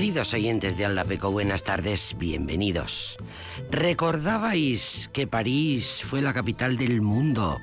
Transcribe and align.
Queridos 0.00 0.32
oyentes 0.32 0.78
de 0.78 0.86
Aldapeco, 0.86 1.30
buenas 1.30 1.62
tardes, 1.62 2.16
bienvenidos. 2.16 3.18
¿Recordabais 3.70 5.10
que 5.12 5.26
París 5.26 6.02
fue 6.02 6.22
la 6.22 6.32
capital 6.32 6.78
del 6.78 7.02
mundo? 7.02 7.60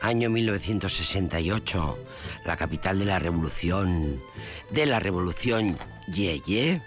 Año 0.00 0.30
1968, 0.30 1.98
la 2.44 2.56
capital 2.56 3.00
de 3.00 3.06
la 3.06 3.18
revolución, 3.18 4.22
de 4.70 4.86
la 4.86 5.00
revolución 5.00 5.76
Yeye. 6.06 6.80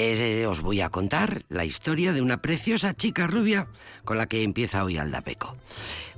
Eh, 0.00 0.46
os 0.46 0.60
voy 0.60 0.80
a 0.80 0.90
contar 0.90 1.44
la 1.48 1.64
historia 1.64 2.12
de 2.12 2.22
una 2.22 2.40
preciosa 2.40 2.94
chica 2.94 3.26
rubia 3.26 3.66
con 4.04 4.16
la 4.16 4.26
que 4.26 4.44
empieza 4.44 4.84
hoy 4.84 4.96
Aldapeco. 4.96 5.56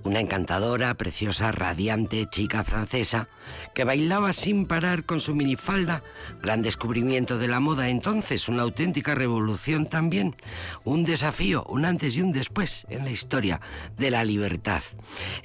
Una 0.05 0.21
encantadora, 0.21 0.93
preciosa, 0.99 1.51
radiante 1.51 2.29
chica 2.29 2.63
francesa 2.63 3.31
que 3.75 3.85
bailaba 3.85 4.35
sin 4.35 4.67
parar 4.67 5.07
con 5.07 5.19
su 5.19 5.35
minifalda. 5.35 6.03
Gran 6.43 6.61
descubrimiento 6.61 7.39
de 7.39 7.49
la 7.49 7.59
moda 7.59 7.89
entonces, 7.89 8.51
una 8.51 8.65
auténtica 8.65 9.15
revolución 9.15 9.87
también. 9.87 10.37
Un 10.85 11.05
desafío, 11.05 11.65
un 11.65 11.87
antes 11.87 12.19
y 12.19 12.21
un 12.21 12.33
después 12.33 12.85
en 12.91 13.07
la 13.07 13.11
historia 13.11 13.63
de 13.97 14.11
la 14.11 14.25
libertad. 14.25 14.83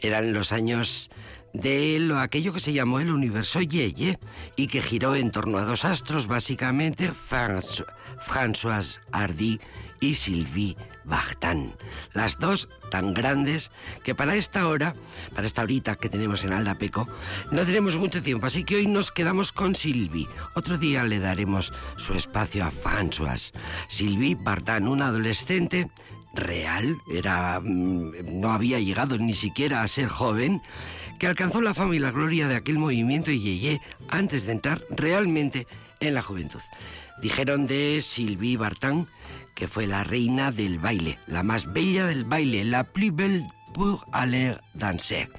Eran 0.02 0.33
los 0.33 0.52
años 0.52 1.09
de 1.53 2.00
lo, 2.02 2.19
aquello 2.19 2.52
que 2.52 2.59
se 2.59 2.73
llamó 2.73 3.00
el 3.00 3.11
universo 3.11 3.61
Yeye 3.61 4.19
y 4.58 4.67
que 4.67 4.81
giró 4.81 5.16
en 5.16 5.31
torno 5.31 5.58
a 5.58 5.63
dos 5.63 5.86
astros, 5.86 6.28
básicamente 6.28 7.09
François 7.13 7.86
Hardy 8.19 9.59
y 9.99 10.16
Sylvie 10.16 10.75
Vartan. 11.03 11.73
Las 12.13 12.39
dos 12.39 12.69
tan 12.91 13.13
grandes 13.13 13.72
que 14.03 14.16
para 14.16 14.35
esta 14.35 14.67
hora, 14.67 14.95
para 15.34 15.47
esta 15.47 15.63
horita 15.63 15.95
que 15.95 16.09
tenemos 16.09 16.44
en 16.44 16.53
Aldapeco, 16.53 17.07
no 17.51 17.66
tenemos 17.66 17.97
mucho 17.97 18.22
tiempo, 18.22 18.47
así 18.47 18.63
que 18.63 18.75
hoy 18.75 18.88
nos 18.88 19.12
quedamos 19.12 19.51
con 19.51 19.75
Sylvie. 19.75 20.28
Otro 20.56 20.78
día 20.78 21.03
le 21.03 21.19
daremos 21.19 21.73
su 21.97 22.13
espacio 22.13 22.66
a 22.66 22.72
François. 22.72 23.53
Sylvie 23.88 24.38
Vartan, 24.39 24.88
una 24.88 25.07
adolescente 25.07 25.89
real, 26.34 26.97
era 27.12 27.59
mm, 27.62 28.39
no 28.39 28.51
había 28.51 28.79
llegado 28.79 29.18
ni 29.18 29.34
siquiera 29.34 29.81
a 29.81 29.88
ser 29.88 30.07
joven, 30.07 30.62
que 31.19 31.28
alcanzó 31.28 31.62
la 31.62 31.73
fama 31.73 31.95
y 31.95 32.00
la 32.00 32.12
gloria 32.12 32.47
de 32.47 32.56
aquel 32.56 32.78
movimiento 32.78 33.31
Yeye 33.31 33.81
antes 34.09 34.45
de 34.45 34.51
entrar 34.51 34.84
realmente 34.89 35.68
en 36.00 36.13
la 36.13 36.22
juventud. 36.22 36.62
Dijeron 37.21 37.67
de 37.67 38.01
Sylvie 38.01 38.57
Vartan 38.57 39.07
que 39.55 39.67
fue 39.67 39.87
la 39.87 40.03
reina 40.03 40.51
del 40.51 40.77
baile, 40.77 41.17
la 41.27 41.41
más 41.41 41.71
bella 41.71 42.05
del 42.05 42.25
baile, 42.25 42.63
la 42.65 42.83
plus 42.83 43.15
belle 43.15 43.47
pour 43.73 44.05
aller 44.11 44.61
danser, 44.73 45.29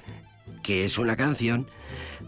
que 0.63 0.83
es 0.83 0.97
una 0.97 1.15
canción 1.15 1.69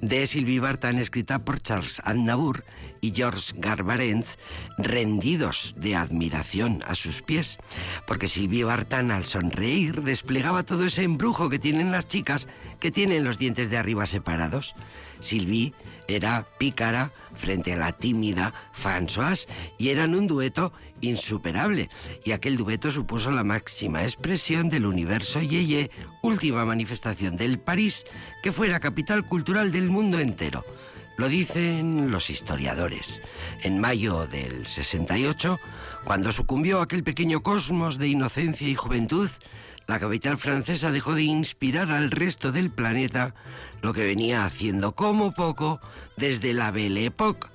de 0.02 0.28
Sylvie 0.28 0.60
Vartan 0.60 1.00
escrita 1.00 1.40
por 1.40 1.60
Charles 1.60 2.00
Aznavour 2.06 2.64
y 3.02 3.12
George 3.12 3.54
Garbarentz, 3.58 4.38
rendidos 4.78 5.74
de 5.78 5.96
admiración 5.96 6.84
a 6.88 6.96
sus 6.96 7.22
pies, 7.22 7.58
porque 8.06 8.28
Sylvie 8.28 8.64
Vartan 8.64 9.10
al 9.10 9.26
sonreír 9.26 10.04
desplegaba 10.04 10.64
todo 10.64 10.86
ese 10.86 11.04
embrujo 11.04 11.50
que 11.50 11.60
tienen 11.60 11.92
las 11.92 12.08
chicas 12.08 12.48
que 12.80 12.92
tienen 12.92 13.24
los 13.24 13.40
dientes 13.40 13.70
de 13.70 13.78
arriba 13.78 14.06
separados. 14.06 14.76
Sylvie 15.20 15.74
era 16.08 16.48
pícara 16.58 17.12
frente 17.40 17.74
a 17.74 17.78
la 17.78 17.94
tímida 17.94 18.54
Françoise 18.74 19.48
y 19.78 19.90
eran 19.90 20.14
un 20.14 20.28
dueto 20.28 20.74
insuperable. 21.02 21.90
Y 22.24 22.34
aquel 22.34 22.58
dueto 22.58 22.92
supuso 22.92 23.32
la 23.32 23.44
máxima 23.44 24.04
expresión 24.04 24.70
del 24.70 24.86
universo 24.86 25.42
Yeye, 25.42 25.90
última 26.22 26.66
manifestación 26.66 27.38
del 27.38 27.60
París, 27.60 28.06
que 28.44 28.52
fuera 28.52 28.80
capital 28.80 29.26
cultural 29.26 29.72
del 29.72 29.90
mundo 29.90 30.20
entero. 30.20 30.64
Lo 31.18 31.28
dicen 31.28 32.12
los 32.12 32.30
historiadores. 32.30 33.22
En 33.64 33.80
mayo 33.80 34.28
del 34.28 34.68
68, 34.68 35.60
cuando 36.06 36.32
sucumbió 36.32 36.82
aquel 36.82 37.04
pequeño 37.04 37.42
cosmos 37.42 37.98
de 37.98 38.08
inocencia 38.08 38.68
y 38.68 38.76
juventud, 38.76 39.30
la 39.90 40.00
capital 40.00 40.38
francesa 40.38 40.92
dejó 40.92 41.16
de 41.16 41.24
inspirar 41.24 41.90
al 41.90 42.12
resto 42.12 42.52
del 42.52 42.70
planeta 42.70 43.34
lo 43.82 43.92
que 43.92 44.06
venía 44.06 44.46
haciendo 44.46 44.94
como 44.94 45.34
poco 45.34 45.82
desde 46.16 46.54
la 46.54 46.70
Belle 46.70 47.06
Époque. 47.06 47.48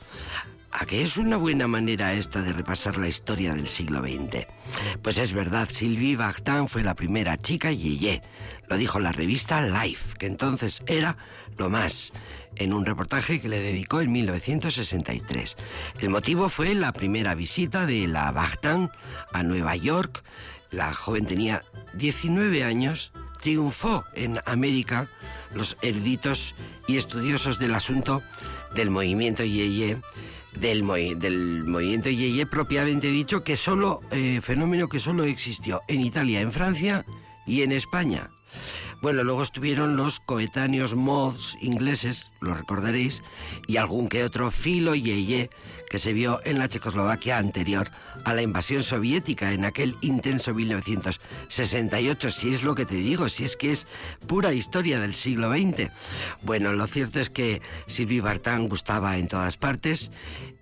¿A 0.73 0.85
qué 0.85 1.03
es 1.03 1.17
una 1.17 1.37
buena 1.37 1.69
manera 1.69 2.13
esta 2.13 2.43
de 2.43 2.53
repasar 2.53 2.99
la 2.99 3.07
historia 3.07 3.55
del 3.55 3.69
siglo 3.69 4.01
XX? 4.01 4.49
Pues 5.01 5.17
es 5.19 5.33
verdad, 5.33 5.69
Sylvie 5.71 6.17
Vartan 6.17 6.69
fue 6.69 6.83
la 6.83 6.97
primera 6.97 7.37
chica 7.37 7.71
yeye. 7.71 8.21
Lo 8.69 8.77
dijo 8.77 8.99
la 8.99 9.13
revista 9.13 9.63
Life, 9.63 10.17
que 10.19 10.27
entonces 10.27 10.83
era 10.89 11.17
lo 11.57 11.71
más, 11.71 12.13
en 12.57 12.73
un 12.73 12.85
reportaje 12.85 13.41
que 13.41 13.49
le 13.49 13.61
dedicó 13.61 14.01
en 14.01 14.11
1963. 14.11 15.57
El 16.01 16.11
motivo 16.11 16.49
fue 16.49 16.75
la 16.75 16.93
primera 16.93 17.37
visita 17.37 17.87
de 17.87 18.09
la 18.09 18.33
Vartan 18.33 18.91
a 19.33 19.45
Nueva 19.45 19.77
York. 19.77 20.25
La 20.71 20.93
joven 20.93 21.27
tenía 21.27 21.65
19 21.95 22.65
años, 22.65 23.13
triunfó 23.41 24.05
en 24.15 24.41
América. 24.47 25.09
Los 25.55 25.77
eruditos 25.83 26.55
y 26.89 26.97
estudiosos 26.97 27.59
del 27.59 27.75
asunto 27.75 28.23
del 28.75 28.91
movimiento 28.91 29.45
Yeye 29.45 30.01
del, 30.61 30.85
del 31.19 31.65
movimiento 31.65 32.11
Yeye 32.11 32.47
propiamente 32.47 33.09
dicho, 33.09 33.45
que 33.45 33.57
solo, 33.57 34.01
eh, 34.11 34.41
fenómeno 34.43 34.89
que 34.89 35.01
solo 35.01 35.25
existió 35.25 35.83
en 35.89 36.01
Italia, 36.01 36.41
en 36.41 36.53
Francia 36.53 37.05
y 37.47 37.63
en 37.63 37.73
España. 37.73 38.31
Bueno, 39.03 39.23
luego 39.23 39.43
estuvieron 39.43 39.97
los 39.97 40.21
coetáneos 40.21 40.95
mods 40.95 41.59
ingleses, 41.61 42.31
lo 42.41 42.55
recordaréis, 42.55 43.23
y 43.67 43.77
algún 43.77 44.09
que 44.09 44.25
otro 44.25 44.51
filo 44.51 44.95
yeye 44.95 45.51
que 45.95 46.01
se 46.01 46.13
vio 46.13 46.41
en 46.43 46.59
la 46.59 46.69
Checoslovaquia 46.69 47.39
anterior 47.39 47.89
a 48.25 48.35
la 48.35 48.43
invasión 48.43 48.83
soviética 48.83 49.53
en 49.53 49.65
aquel 49.65 49.97
intenso 50.01 50.53
1968, 50.53 52.31
si 52.31 52.53
es 52.53 52.65
lo 52.65 52.75
que 52.75 52.85
te 52.85 52.97
digo, 52.97 53.29
si 53.29 53.45
es 53.45 53.57
que 53.57 53.71
es 53.71 53.87
pura 54.27 54.53
historia 54.53 54.99
del 54.99 55.15
siglo 55.15 55.53
XX. 55.53 55.93
Bueno, 56.43 56.73
lo 56.73 56.89
cierto 56.89 57.21
es 57.21 57.31
que 57.31 57.63
Sylvie 57.87 58.23
Vartan 58.23 58.69
gustaba 58.69 59.19
en 59.19 59.29
todas 59.29 59.57
partes, 59.57 60.11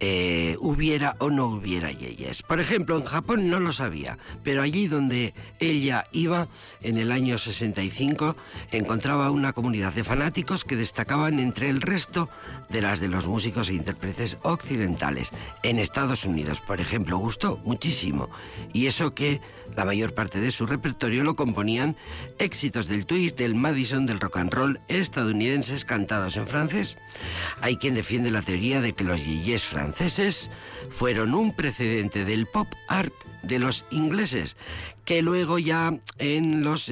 eh, 0.00 0.56
hubiera 0.60 1.16
o 1.18 1.30
no 1.30 1.46
hubiera 1.46 1.90
yeyes. 1.92 2.42
Por 2.42 2.60
ejemplo, 2.60 2.98
en 2.98 3.04
Japón 3.04 3.48
no 3.48 3.58
lo 3.58 3.72
sabía, 3.72 4.18
pero 4.42 4.60
allí 4.60 4.86
donde 4.86 5.32
ella 5.60 6.04
iba, 6.12 6.48
en 6.82 6.98
el 6.98 7.10
año 7.10 7.38
65, 7.38 8.36
encontraba 8.70 9.30
una 9.30 9.54
comunidad 9.54 9.94
de 9.94 10.04
fanáticos 10.04 10.64
que 10.66 10.76
destacaban 10.76 11.38
entre 11.38 11.70
el 11.70 11.80
resto 11.80 12.28
de 12.68 12.82
las 12.82 13.00
de 13.00 13.08
los 13.08 13.28
músicos 13.28 13.70
e 13.70 13.74
intérpretes 13.74 14.38
occidentales. 14.42 15.21
En 15.62 15.78
Estados 15.78 16.24
Unidos, 16.24 16.60
por 16.60 16.80
ejemplo, 16.80 17.18
gustó 17.18 17.58
muchísimo. 17.64 18.28
Y 18.72 18.86
eso 18.86 19.14
que 19.14 19.40
la 19.76 19.84
mayor 19.84 20.14
parte 20.14 20.40
de 20.40 20.50
su 20.50 20.66
repertorio 20.66 21.24
lo 21.24 21.36
componían 21.36 21.96
éxitos 22.38 22.88
del 22.88 23.06
twist, 23.06 23.38
del 23.38 23.54
Madison, 23.54 24.06
del 24.06 24.20
rock 24.20 24.38
and 24.38 24.52
roll 24.52 24.80
estadounidenses 24.88 25.84
cantados 25.84 26.36
en 26.36 26.46
francés. 26.46 26.98
Hay 27.60 27.76
quien 27.76 27.94
defiende 27.94 28.30
la 28.30 28.42
teoría 28.42 28.80
de 28.80 28.92
que 28.92 29.04
los 29.04 29.24
yeyes 29.24 29.64
franceses 29.64 30.50
fueron 30.90 31.34
un 31.34 31.54
precedente 31.54 32.24
del 32.24 32.46
pop 32.46 32.68
art 32.88 33.14
de 33.42 33.58
los 33.58 33.86
ingleses, 33.90 34.56
que 35.04 35.22
luego 35.22 35.58
ya 35.58 35.98
en 36.18 36.62
los 36.62 36.90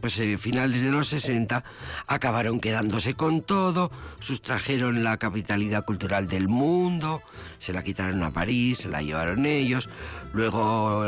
pues, 0.00 0.18
eh, 0.18 0.36
finales 0.38 0.82
de 0.82 0.90
los 0.90 1.08
60 1.08 1.64
acabaron 2.06 2.60
quedándose 2.60 3.14
con 3.14 3.42
todo, 3.42 3.90
sustrajeron 4.18 5.04
la 5.04 5.16
capitalidad 5.16 5.84
cultural 5.84 6.28
del 6.28 6.48
mundo, 6.48 7.22
se 7.58 7.72
la 7.72 7.82
quitaron 7.84 8.22
a 8.22 8.32
París, 8.32 8.78
se 8.78 8.88
la 8.88 9.02
llevaron 9.02 9.46
ellos, 9.46 9.88
luego 10.32 11.04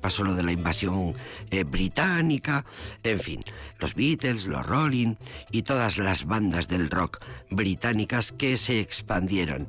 pasó 0.00 0.24
lo 0.24 0.34
de 0.34 0.42
la 0.42 0.52
invasión 0.52 1.14
eh, 1.50 1.64
británica, 1.64 2.64
en 3.02 3.18
fin, 3.18 3.44
los 3.78 3.94
Beatles, 3.94 4.46
los 4.46 4.64
Rolling 4.64 5.14
y 5.50 5.62
todas 5.62 5.98
las 5.98 6.24
bandas 6.24 6.68
del 6.68 6.90
rock 6.90 7.18
británicas 7.50 8.32
que 8.32 8.56
se 8.56 8.80
expandieron 8.80 9.68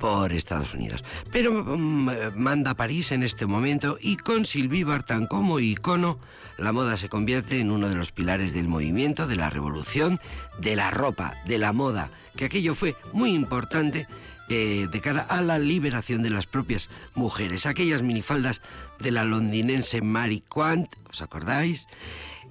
por 0.00 0.32
Estados 0.32 0.74
Unidos. 0.74 1.04
Pero 1.30 1.52
mm, 1.52 2.34
manda 2.34 2.74
París 2.74 3.12
en 3.12 3.22
este 3.22 3.46
momento 3.46 3.98
y 4.00 4.16
con 4.16 4.44
Sylvie 4.44 4.82
Vartan 4.82 5.26
como 5.26 5.60
icono, 5.60 6.18
la 6.58 6.72
moda 6.72 6.96
se 6.96 7.08
convierte 7.08 7.60
en 7.60 7.70
uno 7.70 7.88
de 7.88 7.94
los 7.94 8.10
pilares 8.10 8.52
del 8.52 8.66
movimiento, 8.66 9.28
de 9.28 9.36
la 9.36 9.50
revolución, 9.50 10.18
de 10.58 10.74
la 10.74 10.90
ropa, 10.90 11.34
de 11.46 11.58
la 11.58 11.72
moda, 11.72 12.10
que 12.34 12.46
aquello 12.46 12.74
fue 12.74 12.96
muy 13.12 13.30
importante 13.30 14.08
eh, 14.48 14.88
de 14.90 15.00
cara 15.00 15.20
a 15.20 15.42
la 15.42 15.60
liberación 15.60 16.22
de 16.22 16.30
las 16.30 16.46
propias 16.46 16.90
mujeres. 17.14 17.66
Aquellas 17.66 18.02
minifaldas 18.02 18.62
de 18.98 19.12
la 19.12 19.24
londinense 19.24 20.02
Mary 20.02 20.42
Quant, 20.48 20.88
¿os 21.08 21.22
acordáis? 21.22 21.86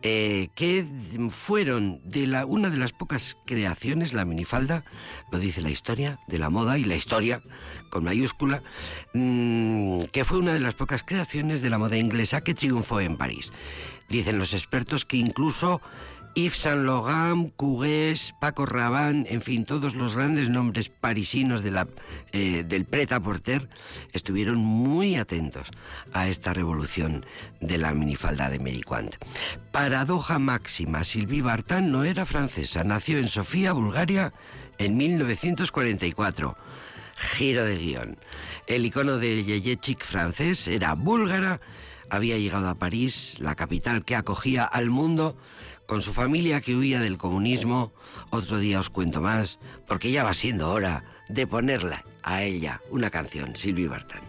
Eh, 0.02 0.48
que 0.56 0.86
fueron 1.30 2.00
de 2.06 2.26
la, 2.26 2.46
una 2.46 2.70
de 2.70 2.78
las 2.78 2.94
pocas 2.94 3.38
creaciones, 3.46 4.14
la 4.14 4.24
minifalda, 4.24 4.86
lo 5.30 5.40
dice 5.40 5.62
la 5.62 5.72
historia 5.72 6.20
de 6.28 6.40
la 6.40 6.50
moda 6.50 6.78
y 6.78 6.86
la 6.86 6.96
historia 6.96 7.42
con 7.90 8.06
mayúscula, 8.06 8.64
mm, 9.14 10.04
que 10.14 10.24
fue 10.24 10.38
una 10.38 10.54
de 10.54 10.62
las 10.62 10.76
pocas 10.76 11.04
creaciones 11.04 11.62
de 11.62 11.70
la 11.70 11.78
moda 11.78 11.98
inglesa 11.98 12.42
que 12.42 12.54
triunfó 12.54 13.02
en 13.02 13.18
París. 13.18 13.52
Dicen 14.08 14.40
los 14.40 14.54
expertos 14.54 15.04
que 15.04 15.18
incluso 15.18 15.82
Yves 16.40 16.56
Saint 16.56 16.86
Laurent, 16.86 17.52
Cugués, 17.58 18.34
Paco 18.40 18.66
Rabanne, 18.66 19.26
en 19.30 19.42
fin, 19.42 19.66
todos 19.66 19.96
los 19.96 20.16
grandes 20.16 20.50
nombres 20.50 20.88
parisinos 20.88 21.64
de 21.64 21.86
eh, 22.32 22.64
del 22.66 22.86
pret-à-porter 22.86 23.68
estuvieron 24.14 24.58
muy 24.58 25.18
atentos 25.18 25.70
a 26.14 26.30
esta 26.30 26.54
revolución 26.54 27.26
de 27.60 27.78
la 27.78 27.92
minifalda 27.92 28.50
de 28.50 28.60
Meriquant. 28.60 29.16
Paradoja 29.74 30.40
máxima, 30.40 31.04
Sylvie 31.04 31.42
Vartan 31.42 31.92
no 31.92 32.06
era 32.06 32.26
francesa, 32.26 32.86
nació 32.86 33.18
en 33.18 33.28
Sofía, 33.28 33.74
Bulgaria, 33.74 34.32
en 34.78 34.96
1944 34.96 36.56
giro 37.18 37.66
de 37.66 37.78
guion. 37.78 38.18
El 38.66 38.86
icono 38.86 39.18
del 39.18 39.46
yeye 39.46 39.76
chic 39.76 40.06
francés 40.06 40.70
era 40.70 40.94
búlgara, 40.94 41.60
había 42.10 42.38
llegado 42.38 42.70
a 42.70 42.76
París, 42.76 43.36
la 43.40 43.56
capital 43.56 44.06
que 44.06 44.16
acogía 44.16 44.64
al 44.64 44.90
mundo, 44.90 45.36
con 45.90 46.04
su 46.04 46.14
familia 46.14 46.62
que 46.62 46.76
huía 46.76 47.00
del 47.00 47.18
comunismo. 47.18 47.92
Otro 48.30 48.60
día 48.60 48.80
os 48.80 48.92
cuento 48.92 49.22
más, 49.22 49.58
porque 49.88 50.12
ya 50.12 50.24
va 50.24 50.36
siendo 50.36 50.70
hora 50.72 51.04
de 51.30 51.48
ponerla 51.48 52.06
a 52.22 52.44
ella 52.44 52.80
una 52.92 53.10
canción, 53.10 53.56
Sylvie 53.56 53.88
Vartan. 53.88 54.29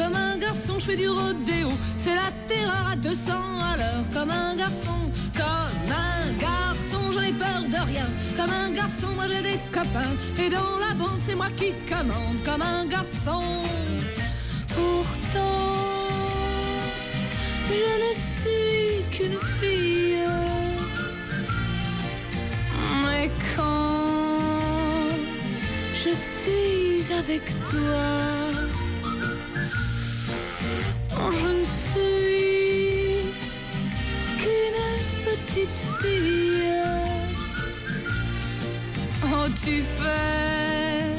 Comme 0.00 0.14
un 0.14 0.38
garçon, 0.38 0.78
je 0.78 0.84
fais 0.86 0.96
du 0.96 1.08
rodéo. 1.08 1.68
C'est 1.98 2.14
la 2.14 2.30
terreur 2.48 2.86
à 2.90 2.96
200 2.96 3.18
à 3.70 3.76
l'heure. 3.76 4.04
Comme 4.14 4.30
un 4.30 4.56
garçon, 4.56 4.98
comme 5.36 5.92
un 5.92 6.32
garçon, 6.38 7.12
j'en 7.12 7.20
ai 7.20 7.34
peur 7.34 7.60
de 7.68 7.86
rien. 7.86 8.08
Comme 8.34 8.50
un 8.50 8.70
garçon, 8.70 9.08
moi 9.14 9.26
j'ai 9.28 9.42
des 9.42 9.60
copains. 9.70 10.14
Et 10.42 10.48
dans 10.48 10.78
la 10.78 10.94
bande, 10.94 11.20
c'est 11.22 11.34
moi 11.34 11.48
qui 11.54 11.72
commande. 11.86 12.38
Comme 12.46 12.62
un 12.62 12.86
garçon. 12.86 13.44
Pourtant, 14.74 15.68
je 17.68 17.90
ne 18.02 18.12
suis 18.38 19.04
qu'une 19.10 19.38
fille. 19.60 20.24
Mais 23.04 23.30
quand 23.54 25.10
je 25.92 26.08
suis 26.08 27.12
avec 27.18 27.44
toi, 27.64 28.49
je 31.30 31.48
ne 31.48 31.64
suis 31.64 33.32
qu'une 34.38 34.82
petite 35.24 35.80
fille. 36.00 36.72
Oh, 39.24 39.48
tu 39.64 39.82
fais 39.98 41.16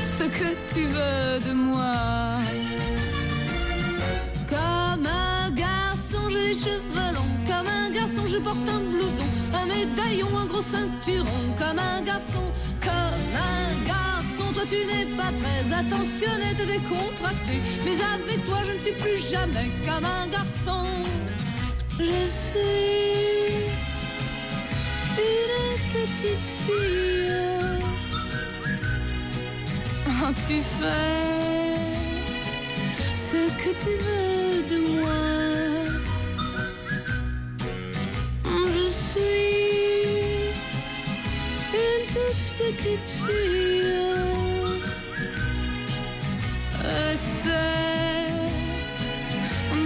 ce 0.00 0.24
que 0.24 0.50
tu 0.72 0.86
veux 0.86 1.40
de 1.48 1.52
moi. 1.52 1.94
Comme 4.48 5.06
un 5.06 5.50
garçon, 5.50 6.28
j'ai 6.30 6.48
les 6.48 6.54
cheveux 6.54 7.10
longs. 7.14 7.34
Comme 7.46 7.68
un 7.68 7.90
garçon, 7.90 8.26
je 8.26 8.38
porte 8.38 8.68
un 8.68 8.80
blouson 8.90 9.24
un 9.54 9.66
médaillon, 9.66 10.28
un 10.36 10.46
gros 10.46 10.64
ceinturon, 10.70 11.54
comme 11.58 11.78
un 11.78 12.02
garçon, 12.02 12.46
comme 12.80 13.34
un 13.34 13.83
garçon. 13.83 13.83
Toi 14.54 14.62
tu 14.70 14.86
n'es 14.86 15.06
pas 15.16 15.32
très 15.42 15.72
attentionné, 15.72 16.54
t'es 16.56 16.66
décontracté, 16.66 17.60
mais 17.84 17.96
avec 18.14 18.44
toi 18.44 18.58
je 18.64 18.72
ne 18.72 18.78
suis 18.78 18.92
plus 18.92 19.18
jamais 19.30 19.70
comme 19.84 20.04
un 20.04 20.28
garçon. 20.28 20.86
Je 21.98 22.26
suis 22.26 23.64
une 25.18 25.76
petite 25.92 26.46
fille. 26.66 27.32
Oh, 30.06 30.32
tu 30.46 30.60
fais 30.60 31.34
ce 33.16 33.40
que 33.58 33.70
tu 33.82 33.92
veux 34.04 34.62
de 34.68 34.78
moi. 34.88 35.34
petite 42.72 43.00
fille. 43.26 43.63
bize 47.44 48.28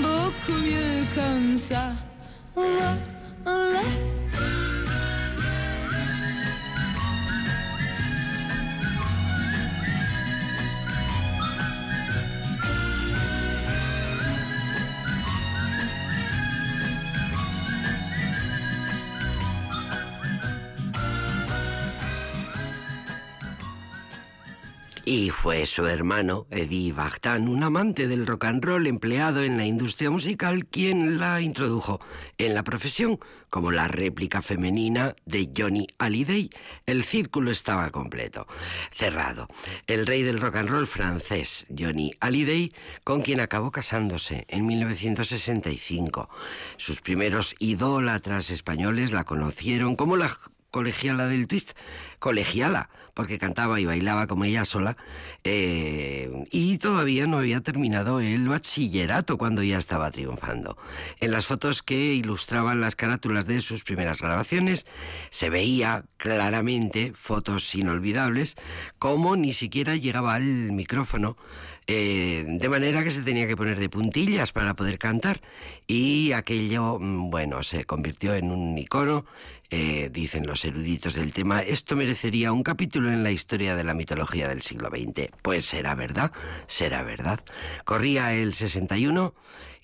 Bok 0.02 0.48
mi 0.62 0.68
yıkansa 0.68 1.92
Ulan. 2.56 3.07
Fue 25.48 25.64
su 25.64 25.86
hermano, 25.86 26.46
Eddie 26.50 26.92
Vartan, 26.92 27.48
un 27.48 27.62
amante 27.62 28.06
del 28.06 28.26
rock 28.26 28.44
and 28.44 28.62
roll 28.62 28.86
empleado 28.86 29.42
en 29.42 29.56
la 29.56 29.64
industria 29.64 30.10
musical, 30.10 30.66
quien 30.66 31.18
la 31.18 31.40
introdujo 31.40 32.00
en 32.36 32.52
la 32.52 32.62
profesión 32.62 33.18
como 33.48 33.70
la 33.70 33.88
réplica 33.88 34.42
femenina 34.42 35.16
de 35.24 35.50
Johnny 35.56 35.86
Hallyday. 35.98 36.50
El 36.84 37.02
círculo 37.02 37.50
estaba 37.50 37.88
completo, 37.88 38.46
cerrado. 38.92 39.48
El 39.86 40.06
rey 40.06 40.22
del 40.22 40.38
rock 40.38 40.56
and 40.56 40.68
roll 40.68 40.86
francés, 40.86 41.66
Johnny 41.74 42.12
Hallyday, 42.20 42.74
con 43.02 43.22
quien 43.22 43.40
acabó 43.40 43.70
casándose 43.70 44.44
en 44.48 44.66
1965. 44.66 46.28
Sus 46.76 47.00
primeros 47.00 47.56
idólatras 47.58 48.50
españoles 48.50 49.12
la 49.12 49.24
conocieron 49.24 49.96
como 49.96 50.18
la 50.18 50.30
colegiala 50.70 51.26
del 51.26 51.48
twist, 51.48 51.72
colegiala, 52.18 52.90
porque 53.18 53.36
cantaba 53.36 53.80
y 53.80 53.84
bailaba 53.84 54.28
como 54.28 54.44
ella 54.44 54.64
sola, 54.64 54.96
eh, 55.42 56.30
y 56.52 56.78
todavía 56.78 57.26
no 57.26 57.38
había 57.38 57.60
terminado 57.60 58.20
el 58.20 58.48
bachillerato 58.48 59.36
cuando 59.38 59.64
ya 59.64 59.76
estaba 59.76 60.12
triunfando. 60.12 60.78
En 61.18 61.32
las 61.32 61.44
fotos 61.44 61.82
que 61.82 62.14
ilustraban 62.14 62.80
las 62.80 62.94
carátulas 62.94 63.44
de 63.44 63.60
sus 63.60 63.82
primeras 63.82 64.20
grabaciones 64.22 64.86
se 65.30 65.50
veía 65.50 66.04
claramente, 66.16 67.12
fotos 67.16 67.74
inolvidables, 67.74 68.54
como 69.00 69.34
ni 69.34 69.52
siquiera 69.52 69.96
llegaba 69.96 70.34
al 70.34 70.44
micrófono 70.70 71.36
eh, 71.90 72.44
de 72.46 72.68
manera 72.68 73.02
que 73.02 73.10
se 73.10 73.22
tenía 73.22 73.46
que 73.46 73.56
poner 73.56 73.80
de 73.80 73.88
puntillas 73.88 74.52
para 74.52 74.74
poder 74.74 74.98
cantar 74.98 75.40
y 75.86 76.32
aquello, 76.32 76.98
mm, 77.00 77.30
bueno, 77.30 77.62
se 77.62 77.86
convirtió 77.86 78.34
en 78.34 78.52
un 78.52 78.76
icono, 78.76 79.24
eh, 79.70 80.08
dicen 80.12 80.46
los 80.46 80.64
eruditos 80.64 81.14
del 81.14 81.32
tema, 81.32 81.60
esto 81.60 81.96
merecería 81.96 82.52
un 82.52 82.62
capítulo 82.62 83.10
en 83.12 83.22
la 83.22 83.30
historia 83.30 83.76
de 83.76 83.84
la 83.84 83.94
mitología 83.94 84.48
del 84.48 84.62
siglo 84.62 84.88
XX. 84.88 85.30
Pues 85.42 85.64
será 85.64 85.94
verdad, 85.94 86.32
será 86.66 87.02
verdad. 87.02 87.40
Corría 87.84 88.32
el 88.34 88.54
61 88.54 89.34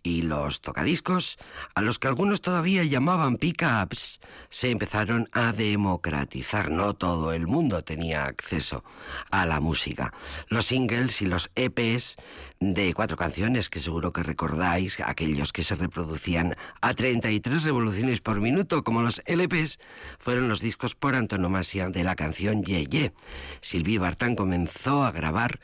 y 0.04 0.20
los 0.22 0.60
tocadiscos, 0.60 1.38
a 1.74 1.80
los 1.80 1.98
que 1.98 2.08
algunos 2.08 2.42
todavía 2.42 2.84
llamaban 2.84 3.38
pickups, 3.38 4.20
se 4.50 4.70
empezaron 4.70 5.28
a 5.32 5.52
democratizar. 5.52 6.70
No 6.70 6.92
todo 6.92 7.32
el 7.32 7.46
mundo 7.46 7.82
tenía 7.82 8.26
acceso 8.26 8.84
a 9.30 9.46
la 9.46 9.60
música. 9.60 10.12
Los 10.48 10.66
singles 10.66 11.22
y 11.22 11.26
los 11.26 11.50
EPs 11.54 12.16
de 12.60 12.94
cuatro 12.94 13.16
canciones 13.16 13.68
que 13.68 13.80
seguro 13.80 14.12
que 14.12 14.22
recordáis, 14.22 15.00
aquellos 15.00 15.52
que 15.52 15.62
se 15.62 15.74
reproducían 15.74 16.56
a 16.80 16.94
33 16.94 17.62
revoluciones 17.62 18.20
por 18.20 18.40
minuto, 18.40 18.84
como 18.84 19.02
los 19.02 19.22
LPs, 19.26 19.80
fueron 20.18 20.48
los 20.48 20.60
discos 20.60 20.94
por 20.94 21.14
antonomasia 21.14 21.90
de 21.90 22.04
la 22.04 22.16
canción 22.16 22.62
Ye 22.62 22.86
Ye. 22.86 23.12
Sylvie 23.60 23.98
Bartan 23.98 24.36
comenzó 24.36 25.04
a 25.04 25.12
grabar 25.12 25.60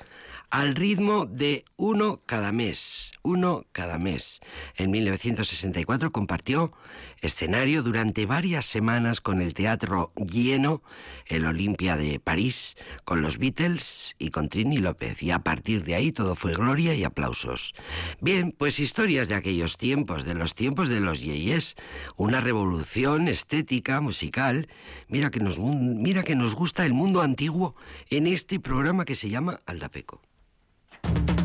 al 0.50 0.74
ritmo 0.74 1.26
de 1.26 1.64
uno 1.76 2.22
cada 2.26 2.50
mes, 2.50 3.12
uno 3.22 3.64
cada 3.72 3.98
mes. 3.98 4.40
En 4.74 4.90
1964 4.90 6.10
compartió 6.10 6.72
escenario 7.20 7.82
durante 7.82 8.26
varias 8.26 8.66
semanas 8.66 9.20
con 9.20 9.40
el 9.40 9.54
teatro 9.54 10.12
lleno, 10.16 10.82
el 11.26 11.46
Olimpia 11.46 11.96
de 11.96 12.20
París, 12.20 12.76
con 13.04 13.22
los 13.22 13.38
Beatles 13.38 14.16
y 14.18 14.30
con 14.30 14.48
Trini 14.48 14.78
López. 14.78 15.22
Y 15.22 15.30
a 15.30 15.40
partir 15.40 15.84
de 15.84 15.94
ahí 15.94 16.12
todo 16.12 16.34
fue 16.34 16.54
gloria 16.54 16.94
y 16.94 17.04
aplausos. 17.04 17.74
Bien, 18.20 18.52
pues 18.52 18.80
historias 18.80 19.28
de 19.28 19.34
aquellos 19.34 19.76
tiempos, 19.76 20.24
de 20.24 20.34
los 20.34 20.54
tiempos 20.54 20.88
de 20.88 21.00
los 21.00 21.22
yeyes, 21.22 21.76
una 22.16 22.40
revolución 22.40 23.28
estética, 23.28 24.00
musical. 24.00 24.68
Mira 25.08 25.30
que 25.30 25.40
nos, 25.40 25.58
mira 25.58 26.22
que 26.22 26.36
nos 26.36 26.54
gusta 26.54 26.86
el 26.86 26.94
mundo 26.94 27.22
antiguo 27.22 27.74
en 28.08 28.26
este 28.26 28.60
programa 28.60 29.04
que 29.04 29.14
se 29.14 29.28
llama 29.28 29.60
Aldapeco. 29.66 30.22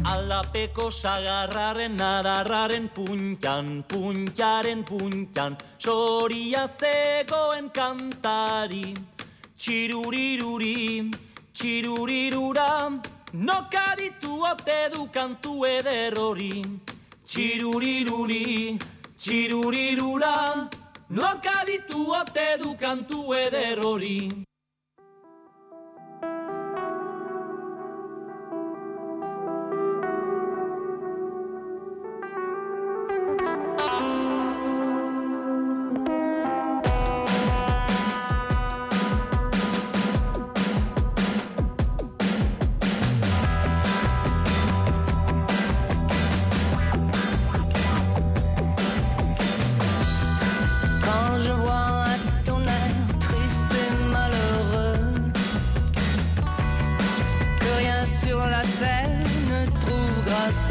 Alapeko 0.06 0.92
sagarraren 0.92 1.98
adarraren 1.98 2.90
puntan, 2.94 3.84
puntaren 3.90 4.84
puntan, 4.86 5.58
soria 5.80 6.68
zegoen 6.68 7.72
kantari. 7.74 8.94
Txiruriruri, 9.58 11.10
txirurirura, 11.58 12.70
nokaditu 13.34 14.46
ote 14.52 14.80
du 14.94 15.10
kantu 15.10 15.66
ederrori. 15.66 16.62
Txiruriruri, 17.26 18.78
txirurirura, 19.18 20.36
nokaditu 21.10 22.12
ote 22.22 22.50
du 22.62 22.76
kantu 22.78 23.34
ederrori. 23.34 24.46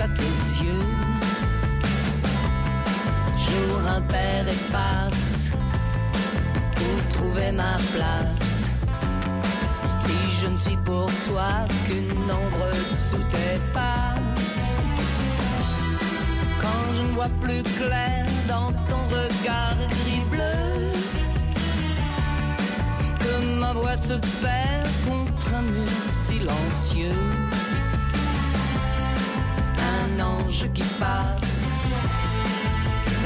à 0.00 0.08
tes 0.08 0.64
yeux. 0.64 0.88
Jour 3.38 3.88
impair 3.88 4.48
et 4.48 4.72
passe, 4.72 5.50
pour 6.74 7.08
trouver 7.12 7.52
ma 7.52 7.76
place. 7.92 8.70
Si 9.98 10.40
je 10.40 10.46
ne 10.48 10.58
suis 10.58 10.76
pour 10.78 11.10
toi 11.28 11.66
qu'une 11.86 12.30
ombre 12.30 12.70
sous 13.08 13.24
tes 13.30 13.58
pas. 13.72 14.14
Quand 16.60 16.94
je 16.94 17.02
ne 17.02 17.12
vois 17.12 17.30
plus 17.40 17.62
clair 17.62 18.26
dans 18.48 18.72
ton 18.88 19.02
regard 19.08 19.76
gris-bleu, 19.90 20.92
que 23.20 23.60
ma 23.60 23.72
voix 23.72 23.96
se 23.96 24.14
perd 24.42 24.88
contre 25.06 25.54
un 25.54 25.62
mur 25.62 25.88
silencieux 26.26 27.43
qui 30.72 30.82
passe, 30.98 31.68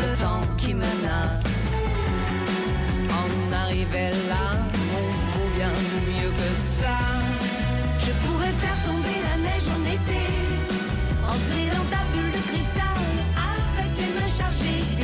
le 0.01 0.17
temps 0.19 0.43
qui 0.57 0.75
menace. 0.75 1.77
En 3.11 3.53
arrivait 3.53 4.11
là, 4.29 4.47
on 4.97 5.39
vaut 5.39 5.51
bien 5.55 5.73
mieux 6.07 6.31
que 6.31 6.51
ça. 6.81 6.99
Je 8.05 8.11
pourrais 8.27 8.55
faire 8.63 8.79
tomber 8.87 9.19
la 9.29 9.37
neige 9.47 9.69
en 9.77 9.83
été, 9.87 10.23
entrer 11.25 11.67
dans 11.77 11.89
ta 11.95 12.03
bulle 12.13 12.33
de 12.33 12.43
cristal 12.51 13.07
avec 13.53 13.91
les 13.99 14.21
mains 14.21 14.33
chargées. 14.37 14.98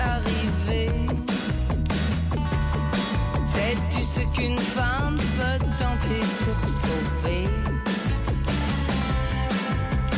arriver. 0.00 0.90
Sais-tu 3.42 4.02
ce 4.02 4.20
qu'une 4.34 4.58
femme 4.58 5.16
peut 5.16 5.64
tenter 5.78 6.20
pour 6.44 6.68
sauver 6.68 7.44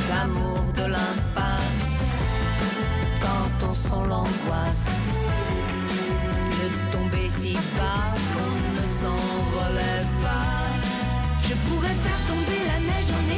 l'amour 0.09 0.61
de 0.75 0.83
l'impasse 0.83 2.21
quand 3.21 3.67
on 3.71 3.75
sent 3.75 4.09
l'angoisse 4.09 4.87
de 6.61 6.97
tomber 6.97 7.29
si 7.29 7.55
bas 7.79 8.15
qu'on 8.33 8.55
ne 8.77 8.83
s'en 9.01 9.25
relève 9.59 10.13
pas? 10.23 10.61
Je 11.49 11.55
pourrais 11.67 11.97
faire 12.05 12.21
tomber 12.29 12.61
la 12.73 12.79
neige 12.81 13.11
en 13.11 13.32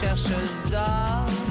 chercheuse 0.00 0.64
d'or. 0.70 1.49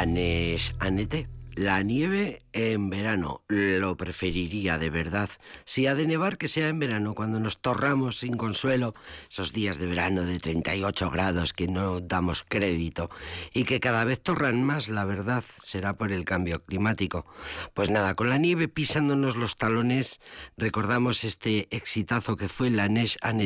En 0.00 0.98
été. 1.00 1.26
La 1.56 1.82
nieve 1.82 2.42
en 2.52 2.88
verano, 2.88 3.42
lo 3.48 3.96
preferiría 3.96 4.78
de 4.78 4.90
verdad. 4.90 5.28
Si 5.64 5.88
ha 5.88 5.96
de 5.96 6.06
nevar, 6.06 6.38
que 6.38 6.46
sea 6.46 6.68
en 6.68 6.78
verano, 6.78 7.16
cuando 7.16 7.40
nos 7.40 7.58
torramos 7.58 8.18
sin 8.18 8.36
consuelo, 8.36 8.94
esos 9.28 9.52
días 9.52 9.78
de 9.78 9.86
verano 9.86 10.22
de 10.22 10.38
38 10.38 11.10
grados 11.10 11.52
que 11.52 11.66
no 11.66 11.98
damos 11.98 12.44
crédito 12.48 13.10
y 13.52 13.64
que 13.64 13.80
cada 13.80 14.04
vez 14.04 14.20
torran 14.20 14.62
más, 14.62 14.88
la 14.88 15.04
verdad, 15.04 15.42
será 15.60 15.94
por 15.94 16.12
el 16.12 16.24
cambio 16.24 16.64
climático. 16.64 17.26
Pues 17.74 17.90
nada, 17.90 18.14
con 18.14 18.30
la 18.30 18.38
nieve 18.38 18.68
pisándonos 18.68 19.34
los 19.34 19.56
talones, 19.56 20.20
recordamos 20.56 21.24
este 21.24 21.66
exitazo 21.70 22.36
que 22.36 22.48
fue 22.48 22.70
la 22.70 22.88
Neige 22.88 23.18
en 23.20 23.40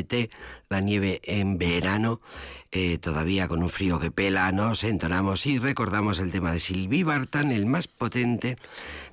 la 0.72 0.80
nieve 0.80 1.20
en 1.24 1.58
verano, 1.58 2.20
eh, 2.70 2.96
todavía 2.96 3.46
con 3.46 3.62
un 3.62 3.68
frío 3.68 4.00
que 4.00 4.10
pela, 4.10 4.50
nos 4.52 4.84
entonamos 4.84 5.44
y 5.44 5.58
recordamos 5.58 6.18
el 6.18 6.32
tema 6.32 6.50
de 6.50 6.58
Sylvie 6.58 7.04
Bartan, 7.04 7.52
el 7.52 7.66
más 7.66 7.86
potente 7.86 8.56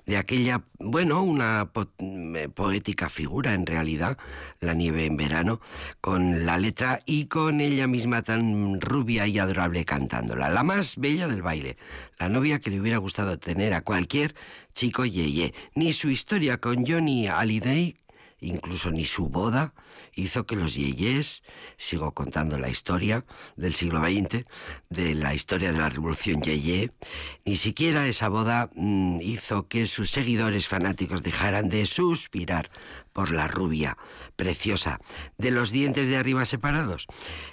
de 0.05 0.15
aquella, 0.15 0.63
bueno, 0.79 1.21
una 1.21 1.69
eh, 1.99 2.47
poética 2.47 3.09
figura 3.09 3.53
en 3.53 3.65
realidad, 3.65 4.17
la 4.61 4.73
nieve 4.73 5.05
en 5.05 5.17
verano, 5.17 5.59
con 5.99 6.45
la 6.45 6.57
letra 6.57 7.01
y 7.05 7.25
con 7.25 7.59
ella 7.59 7.87
misma 7.87 8.21
tan 8.21 8.79
rubia 8.79 9.27
y 9.27 9.37
adorable 9.37 9.83
cantándola, 9.83 10.49
la 10.49 10.63
más 10.63 10.95
bella 10.95 11.27
del 11.27 11.41
baile, 11.41 11.75
la 12.17 12.29
novia 12.29 12.59
que 12.59 12.69
le 12.69 12.79
hubiera 12.79 12.97
gustado 12.99 13.37
tener 13.37 13.73
a 13.73 13.81
cualquier 13.81 14.33
chico 14.73 15.05
yeye, 15.05 15.53
ni 15.75 15.91
su 15.91 16.09
historia 16.09 16.57
con 16.57 16.85
Johnny 16.87 17.27
Hallyday, 17.27 17.97
incluso 18.39 18.91
ni 18.91 19.03
su 19.03 19.27
boda, 19.27 19.73
hizo 20.19 20.45
que 20.45 20.55
los 20.55 20.75
yeyes, 20.75 21.43
sigo 21.77 22.13
contando 22.13 22.57
la 22.57 22.69
historia 22.69 23.25
del 23.55 23.73
siglo 23.73 24.01
XX, 24.01 24.45
de 24.89 25.15
la 25.15 25.33
historia 25.33 25.71
de 25.71 25.77
la 25.77 25.89
revolución 25.89 26.41
yeye, 26.41 26.91
ni 27.45 27.55
siquiera 27.55 28.07
esa 28.07 28.29
boda 28.29 28.69
mm, 28.75 29.19
hizo 29.21 29.67
que 29.67 29.87
sus 29.87 30.11
seguidores 30.11 30.67
fanáticos 30.67 31.23
dejaran 31.23 31.69
de 31.69 31.85
suspirar 31.85 32.69
por 33.13 33.31
la 33.31 33.47
rubia 33.47 33.97
preciosa 34.35 34.99
de 35.37 35.51
los 35.51 35.71
dientes 35.71 36.07
de 36.07 36.17
arriba 36.17 36.45
separados. 36.45 37.07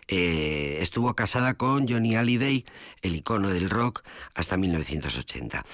Eh, 0.06 0.78
estuvo 0.80 1.14
casada 1.14 1.54
con 1.54 1.88
Johnny 1.88 2.14
Hallyday, 2.14 2.64
el 3.02 3.16
icono 3.16 3.48
del 3.48 3.70
rock, 3.70 4.02
hasta 4.34 4.56
1980. 4.56 5.64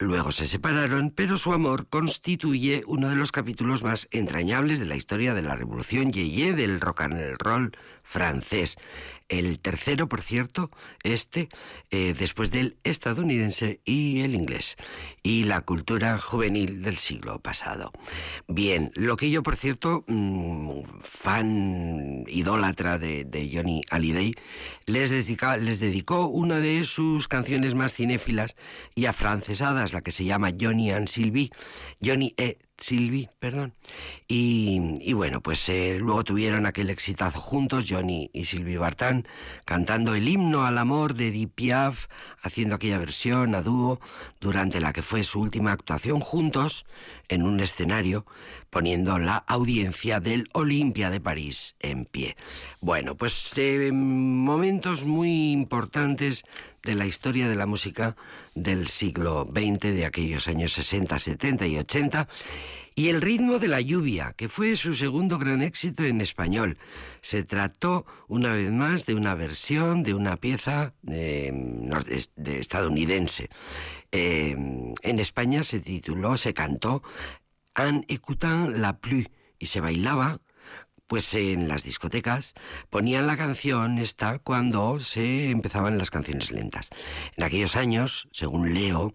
Luego 0.00 0.32
se 0.32 0.46
separaron, 0.46 1.10
pero 1.10 1.36
su 1.36 1.52
amor 1.52 1.86
constituye 1.86 2.82
uno 2.86 3.10
de 3.10 3.16
los 3.16 3.32
capítulos 3.32 3.82
más 3.82 4.08
entrañables 4.10 4.80
de 4.80 4.86
la 4.86 4.96
historia 4.96 5.34
de 5.34 5.42
la 5.42 5.56
revolución 5.56 6.10
yeye 6.10 6.54
del 6.54 6.80
rock 6.80 7.02
and 7.02 7.36
roll 7.38 7.76
francés. 8.02 8.78
El 9.30 9.60
tercero, 9.60 10.08
por 10.08 10.22
cierto, 10.22 10.70
este, 11.04 11.48
eh, 11.92 12.14
después 12.18 12.50
del 12.50 12.76
estadounidense 12.82 13.80
y 13.84 14.22
el 14.22 14.34
inglés, 14.34 14.76
y 15.22 15.44
la 15.44 15.60
cultura 15.60 16.18
juvenil 16.18 16.82
del 16.82 16.98
siglo 16.98 17.38
pasado. 17.38 17.92
Bien, 18.48 18.90
lo 18.96 19.16
que 19.16 19.30
yo, 19.30 19.44
por 19.44 19.54
cierto, 19.54 20.04
mm, 20.08 20.82
fan 21.00 22.24
idólatra 22.26 22.98
de, 22.98 23.50
Johnny 23.52 23.82
Hallyday, 23.88 24.34
les, 24.86 25.12
les 25.12 25.80
dedicó 25.80 26.26
una 26.26 26.58
de 26.58 26.84
sus 26.84 27.28
canciones 27.28 27.76
más 27.76 27.94
cinéfilas 27.94 28.56
y 28.96 29.06
afrancesadas, 29.06 29.92
la 29.92 30.00
que 30.02 30.10
se 30.10 30.24
llama 30.24 30.50
Johnny 30.60 30.90
and 30.90 31.06
Sylvie, 31.06 31.50
Johnny 32.02 32.34
E. 32.36 32.58
Sylvie, 32.80 33.30
perdón. 33.38 33.74
Y, 34.28 35.12
bueno, 35.12 35.40
pues 35.40 35.68
eh, 35.68 35.98
luego 36.00 36.24
tuvieron 36.24 36.66
aquel 36.66 36.90
exitazo 36.90 37.40
juntos, 37.40 37.86
Johnny 37.88 38.30
y 38.32 38.44
Sylvie 38.44 38.78
Bartan, 38.78 39.26
cantando 39.64 40.14
el 40.14 40.28
himno 40.28 40.64
al 40.64 40.78
amor 40.78 41.14
de 41.14 41.28
Edith 41.28 41.52
Piaf, 41.54 42.06
haciendo 42.42 42.74
aquella 42.74 42.98
versión 42.98 43.54
a 43.54 43.62
dúo 43.62 44.00
durante 44.40 44.80
la 44.80 44.92
que 44.92 45.02
fue 45.02 45.24
su 45.24 45.40
última 45.40 45.72
actuación 45.72 46.20
juntos 46.20 46.86
en 47.28 47.42
un 47.42 47.60
escenario, 47.60 48.26
poniendo 48.70 49.18
la 49.18 49.36
audiencia 49.36 50.20
del 50.20 50.48
Olimpia 50.54 51.10
de 51.10 51.20
París 51.20 51.74
en 51.80 52.04
pie. 52.04 52.36
Bueno, 52.80 53.16
pues 53.16 53.52
eh, 53.56 53.90
momentos 53.92 55.04
muy 55.04 55.52
importantes 55.52 56.44
de 56.82 56.94
la 56.94 57.06
historia 57.06 57.48
de 57.48 57.56
la 57.56 57.66
música 57.66 58.16
del 58.54 58.86
siglo 58.88 59.48
XX, 59.50 59.94
de 59.94 60.06
aquellos 60.06 60.48
años 60.48 60.72
60, 60.72 61.18
70 61.18 61.66
y 61.66 61.78
80, 61.78 62.28
y 62.94 63.08
El 63.08 63.22
ritmo 63.22 63.58
de 63.58 63.68
la 63.68 63.80
lluvia, 63.80 64.34
que 64.36 64.48
fue 64.48 64.76
su 64.76 64.94
segundo 64.94 65.38
gran 65.38 65.62
éxito 65.62 66.04
en 66.04 66.20
español. 66.20 66.76
Se 67.22 67.44
trató, 67.44 68.04
una 68.28 68.52
vez 68.52 68.70
más, 68.72 69.06
de 69.06 69.14
una 69.14 69.34
versión 69.34 70.02
de 70.02 70.12
una 70.12 70.36
pieza 70.36 70.92
de, 71.02 71.50
estadounidense. 72.44 73.48
Eh, 74.12 74.56
en 75.02 75.18
España 75.18 75.62
se 75.62 75.80
tituló, 75.80 76.36
se 76.36 76.52
cantó 76.52 77.02
En 77.76 78.04
écoutant 78.08 78.76
la 78.76 78.98
pluie 78.98 79.30
y 79.58 79.66
se 79.66 79.80
bailaba 79.80 80.40
pues 81.10 81.34
en 81.34 81.66
las 81.66 81.82
discotecas 81.82 82.54
ponían 82.88 83.26
la 83.26 83.36
canción 83.36 83.98
esta 83.98 84.38
cuando 84.38 85.00
se 85.00 85.50
empezaban 85.50 85.98
las 85.98 86.08
canciones 86.08 86.52
lentas. 86.52 86.88
En 87.36 87.42
aquellos 87.42 87.74
años, 87.74 88.28
según 88.30 88.74
leo, 88.74 89.12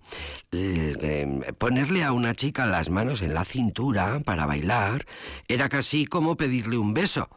em, 0.51 1.39
ponerle 1.57 2.03
a 2.03 2.11
una 2.11 2.35
chica 2.35 2.65
las 2.65 2.89
manos 2.89 3.21
en 3.21 3.33
la 3.33 3.45
cintura 3.45 4.19
para 4.19 4.45
bailar 4.45 5.05
era 5.47 5.69
casi 5.69 6.05
como 6.05 6.35
pedirle 6.35 6.77
un 6.77 6.93
beso 6.93 7.29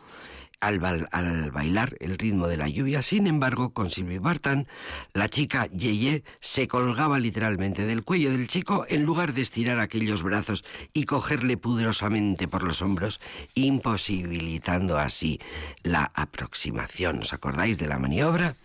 al, 0.60 1.50
bailar 1.50 1.96
el 2.00 2.18
ritmo 2.18 2.48
de 2.48 2.56
la 2.56 2.68
lluvia. 2.68 3.02
Sin 3.02 3.26
embargo, 3.26 3.70
con 3.70 3.90
Sylvie 3.90 4.18
Bartan, 4.18 4.66
la 5.12 5.28
chica 5.28 5.66
Yeye 5.66 6.24
se 6.40 6.68
colgaba 6.68 7.18
literalmente 7.18 7.86
del 7.86 8.04
cuello 8.04 8.30
del 8.30 8.48
chico 8.48 8.84
en 8.88 9.04
lugar 9.04 9.34
de 9.34 9.42
estirar 9.42 9.78
aquellos 9.78 10.22
brazos 10.22 10.64
y 10.92 11.04
cogerle 11.04 11.56
pudorosamente 11.56 12.48
por 12.48 12.62
los 12.62 12.82
hombros, 12.82 13.20
imposibilitando 13.54 14.98
así 14.98 15.40
la 15.82 16.10
aproximación. 16.14 17.20
¿Os 17.20 17.32
acordáis 17.32 17.78
de 17.78 17.88
la 17.88 17.98
maniobra? 17.98 18.56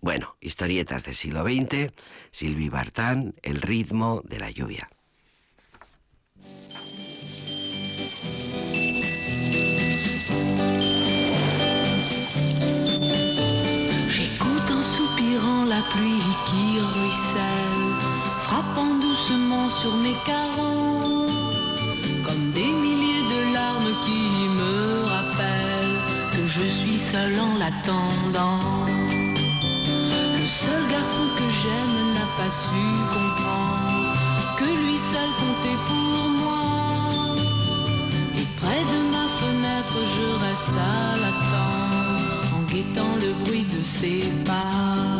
Bueno, 0.00 0.36
historietas 0.40 1.04
del 1.04 1.14
siglo 1.14 1.44
XX, 1.44 1.92
Sylvie 2.30 2.70
Bartan, 2.70 3.34
el 3.42 3.60
ritmo 3.60 4.22
de 4.24 4.38
la 4.38 4.50
lluvia. 4.50 4.93
Pluie 15.92 16.22
qui 16.46 16.80
ruisselle, 16.80 17.84
frappant 18.46 18.94
doucement 19.00 19.68
sur 19.80 19.94
mes 19.96 20.16
carreaux, 20.24 21.26
comme 22.24 22.50
des 22.52 22.72
milliers 22.84 23.26
de 23.34 23.52
larmes 23.52 23.94
qui 24.04 24.48
me 24.60 25.04
rappellent 25.04 26.00
que 26.32 26.46
je 26.46 26.64
suis 26.64 26.98
seul 27.12 27.38
en 27.40 27.58
l'attendant. 27.58 28.86
Le 30.36 30.46
seul 30.62 30.82
garçon 30.90 31.26
que 31.38 31.48
j'aime 31.60 32.12
n'a 32.16 32.28
pas 32.38 32.52
su 32.64 32.84
comprendre 33.16 34.12
que 34.58 34.64
lui 34.64 34.98
seul 35.12 35.30
comptait 35.40 35.80
pour 35.86 36.28
moi. 36.42 37.36
Et 38.36 38.46
près 38.60 38.82
de 38.92 38.98
ma 39.14 39.26
fenêtre, 39.40 39.98
je 40.16 40.26
reste 40.44 40.76
à 40.78 41.16
l'attendre 41.22 42.56
en 42.56 42.62
guettant 42.72 43.14
le 43.20 43.32
bruit 43.44 43.64
de 43.64 43.82
ses 43.84 44.30
pas. 44.44 45.13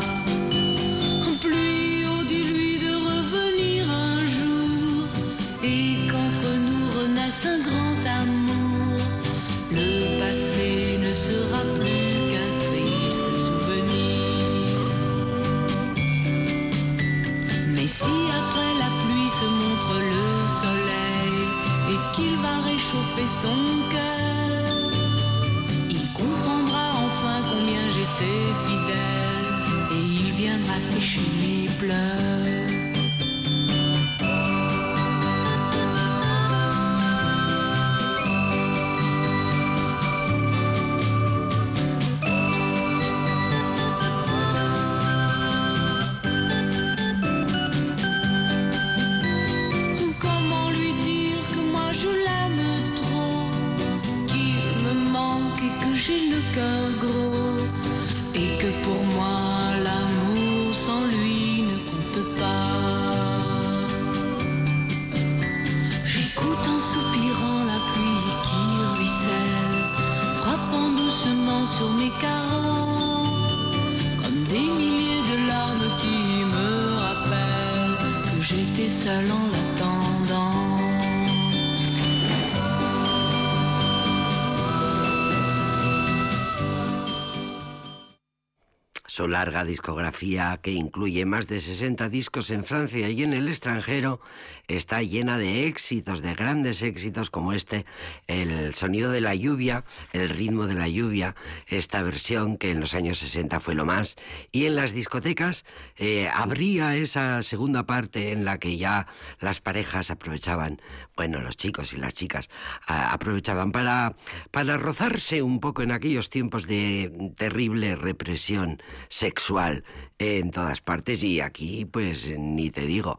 Su 89.14 89.28
larga 89.28 89.62
discografía, 89.62 90.58
que 90.60 90.72
incluye 90.72 91.24
más 91.24 91.46
de 91.46 91.60
60 91.60 92.08
discos 92.08 92.50
en 92.50 92.64
Francia 92.64 93.08
y 93.10 93.22
en 93.22 93.32
el 93.32 93.48
extranjero, 93.48 94.20
está 94.66 95.02
llena 95.02 95.38
de 95.38 95.68
éxitos, 95.68 96.20
de 96.20 96.34
grandes 96.34 96.82
éxitos 96.82 97.30
como 97.30 97.52
este, 97.52 97.86
El 98.26 98.74
sonido 98.74 99.12
de 99.12 99.20
la 99.20 99.36
lluvia, 99.36 99.84
El 100.12 100.30
ritmo 100.30 100.66
de 100.66 100.74
la 100.74 100.88
lluvia, 100.88 101.36
esta 101.68 102.02
versión 102.02 102.56
que 102.56 102.72
en 102.72 102.80
los 102.80 102.92
años 102.94 103.18
60 103.18 103.60
fue 103.60 103.76
lo 103.76 103.84
más, 103.84 104.16
y 104.50 104.66
en 104.66 104.74
las 104.74 104.94
discotecas 104.94 105.64
eh, 105.96 106.28
habría 106.34 106.96
esa 106.96 107.40
segunda 107.44 107.86
parte 107.86 108.32
en 108.32 108.44
la 108.44 108.58
que 108.58 108.78
ya 108.78 109.06
las 109.38 109.60
parejas 109.60 110.10
aprovechaban, 110.10 110.82
bueno, 111.14 111.40
los 111.40 111.56
chicos 111.56 111.92
y 111.92 111.98
las 111.98 112.14
chicas 112.14 112.48
aprovechaban 112.88 113.70
para, 113.70 114.16
para 114.50 114.76
rozarse 114.76 115.40
un 115.40 115.60
poco 115.60 115.82
en 115.82 115.92
aquellos 115.92 116.30
tiempos 116.30 116.66
de 116.66 117.32
terrible 117.36 117.94
represión 117.94 118.82
sexual 119.08 119.84
en 120.18 120.50
todas 120.50 120.80
partes 120.80 121.22
y 121.22 121.40
aquí 121.40 121.84
pues 121.84 122.32
ni 122.38 122.70
te 122.70 122.86
digo, 122.86 123.18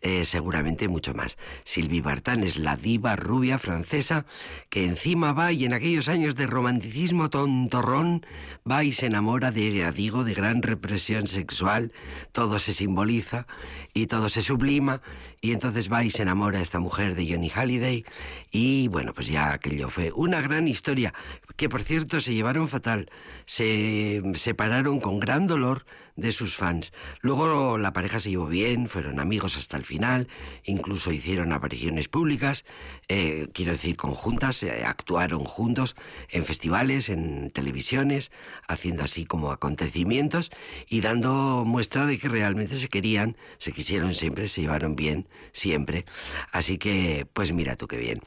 eh, 0.00 0.24
seguramente 0.24 0.88
mucho 0.88 1.12
más. 1.12 1.38
Sylvie 1.64 2.02
Vartan 2.02 2.44
es 2.44 2.58
la 2.58 2.76
diva 2.76 3.16
rubia 3.16 3.58
francesa 3.58 4.26
que 4.68 4.84
encima 4.84 5.32
va 5.32 5.52
y 5.52 5.64
en 5.64 5.72
aquellos 5.72 6.08
años 6.08 6.36
de 6.36 6.46
romanticismo 6.46 7.30
tontorrón 7.30 8.24
va 8.68 8.84
y 8.84 8.92
se 8.92 9.06
enamora 9.06 9.50
de, 9.50 9.72
ya 9.72 9.92
digo, 9.92 10.24
de 10.24 10.34
gran 10.34 10.62
represión 10.62 11.26
sexual, 11.26 11.92
todo 12.32 12.58
se 12.58 12.72
simboliza 12.72 13.46
y 13.92 14.06
todo 14.06 14.28
se 14.28 14.42
sublima 14.42 15.02
y 15.40 15.52
entonces 15.52 15.92
va 15.92 16.04
y 16.04 16.10
se 16.10 16.22
enamora 16.22 16.60
esta 16.60 16.80
mujer 16.80 17.14
de 17.14 17.30
Johnny 17.30 17.50
Halliday 17.50 18.04
y 18.50 18.88
bueno, 18.88 19.12
pues 19.14 19.28
ya 19.28 19.52
aquello 19.52 19.88
fue 19.88 20.12
una 20.14 20.40
gran 20.40 20.68
historia 20.68 21.12
que 21.56 21.68
por 21.68 21.82
cierto 21.82 22.20
se 22.20 22.34
llevaron 22.34 22.68
fatal, 22.68 23.10
se 23.44 24.22
separaron 24.34 25.00
con 25.00 25.18
gran 25.26 25.46
dolor 25.50 25.82
de 26.16 26.32
sus 26.32 26.56
fans. 26.56 26.92
Luego 27.20 27.78
la 27.78 27.92
pareja 27.92 28.18
se 28.20 28.30
llevó 28.30 28.46
bien, 28.46 28.88
fueron 28.88 29.20
amigos 29.20 29.56
hasta 29.56 29.76
el 29.76 29.84
final, 29.84 30.28
incluso 30.64 31.12
hicieron 31.12 31.52
apariciones 31.52 32.08
públicas, 32.08 32.64
eh, 33.08 33.48
quiero 33.52 33.72
decir 33.72 33.96
conjuntas, 33.96 34.62
eh, 34.62 34.84
actuaron 34.84 35.44
juntos 35.44 35.94
en 36.30 36.44
festivales, 36.44 37.08
en 37.08 37.50
televisiones, 37.50 38.32
haciendo 38.66 39.04
así 39.04 39.26
como 39.26 39.52
acontecimientos 39.52 40.50
y 40.88 41.00
dando 41.00 41.64
muestra 41.66 42.06
de 42.06 42.18
que 42.18 42.28
realmente 42.28 42.76
se 42.76 42.88
querían, 42.88 43.36
se 43.58 43.72
quisieron 43.72 44.14
siempre, 44.14 44.46
se 44.46 44.62
llevaron 44.62 44.96
bien 44.96 45.28
siempre. 45.52 46.06
Así 46.52 46.78
que, 46.78 47.26
pues 47.32 47.52
mira 47.52 47.76
tú 47.76 47.86
qué 47.86 47.96
bien. 47.96 48.22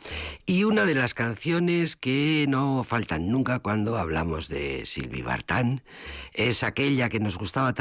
Y 0.46 0.64
una 0.64 0.86
de 0.86 0.96
las 0.96 1.14
canciones 1.14 1.96
que 1.96 2.46
no 2.48 2.84
faltan 2.84 3.30
nunca 3.30 3.60
cuando 3.60 3.98
hablamos 3.98 4.48
de 4.48 4.86
Silvi 4.86 5.22
Bartán 5.22 5.82
es 6.34 6.64
aquella 6.64 7.10
que 7.10 7.20
nos 7.20 7.38
gustaba 7.38 7.74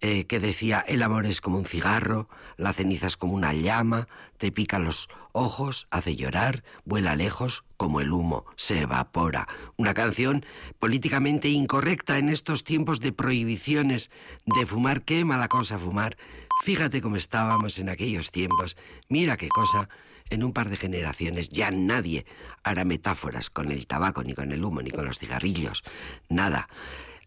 eh, 0.00 0.26
que 0.26 0.40
decía, 0.40 0.84
el 0.88 1.02
amor 1.02 1.26
es 1.26 1.40
como 1.40 1.58
un 1.58 1.66
cigarro, 1.66 2.28
la 2.56 2.72
ceniza 2.72 3.06
es 3.06 3.16
como 3.16 3.34
una 3.34 3.52
llama, 3.52 4.08
te 4.38 4.50
pica 4.50 4.80
los 4.80 5.08
ojos, 5.30 5.86
hace 5.90 6.16
llorar, 6.16 6.64
vuela 6.84 7.14
lejos, 7.14 7.64
como 7.76 8.00
el 8.00 8.10
humo, 8.10 8.44
se 8.56 8.80
evapora. 8.80 9.46
Una 9.76 9.94
canción 9.94 10.44
políticamente 10.80 11.48
incorrecta 11.48 12.18
en 12.18 12.28
estos 12.28 12.64
tiempos 12.64 12.98
de 12.98 13.12
prohibiciones 13.12 14.10
de 14.46 14.66
fumar, 14.66 15.02
qué 15.02 15.24
mala 15.24 15.46
cosa 15.46 15.78
fumar. 15.78 16.16
Fíjate 16.64 17.00
cómo 17.00 17.14
estábamos 17.14 17.78
en 17.78 17.90
aquellos 17.90 18.32
tiempos, 18.32 18.76
mira 19.08 19.36
qué 19.36 19.48
cosa. 19.48 19.88
En 20.30 20.42
un 20.42 20.52
par 20.52 20.70
de 20.70 20.76
generaciones 20.76 21.50
ya 21.50 21.70
nadie 21.70 22.24
hará 22.64 22.84
metáforas 22.84 23.50
con 23.50 23.70
el 23.70 23.86
tabaco, 23.86 24.24
ni 24.24 24.34
con 24.34 24.50
el 24.50 24.64
humo, 24.64 24.82
ni 24.82 24.90
con 24.90 25.04
los 25.04 25.18
cigarrillos. 25.18 25.84
Nada. 26.28 26.66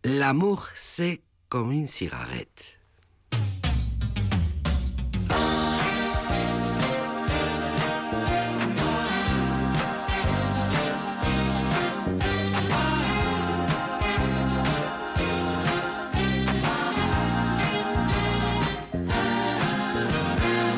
L'amour, 0.04 0.70
c'est 0.76 1.22
comme 1.50 1.72
une 1.72 1.88
cigarette. 1.88 2.78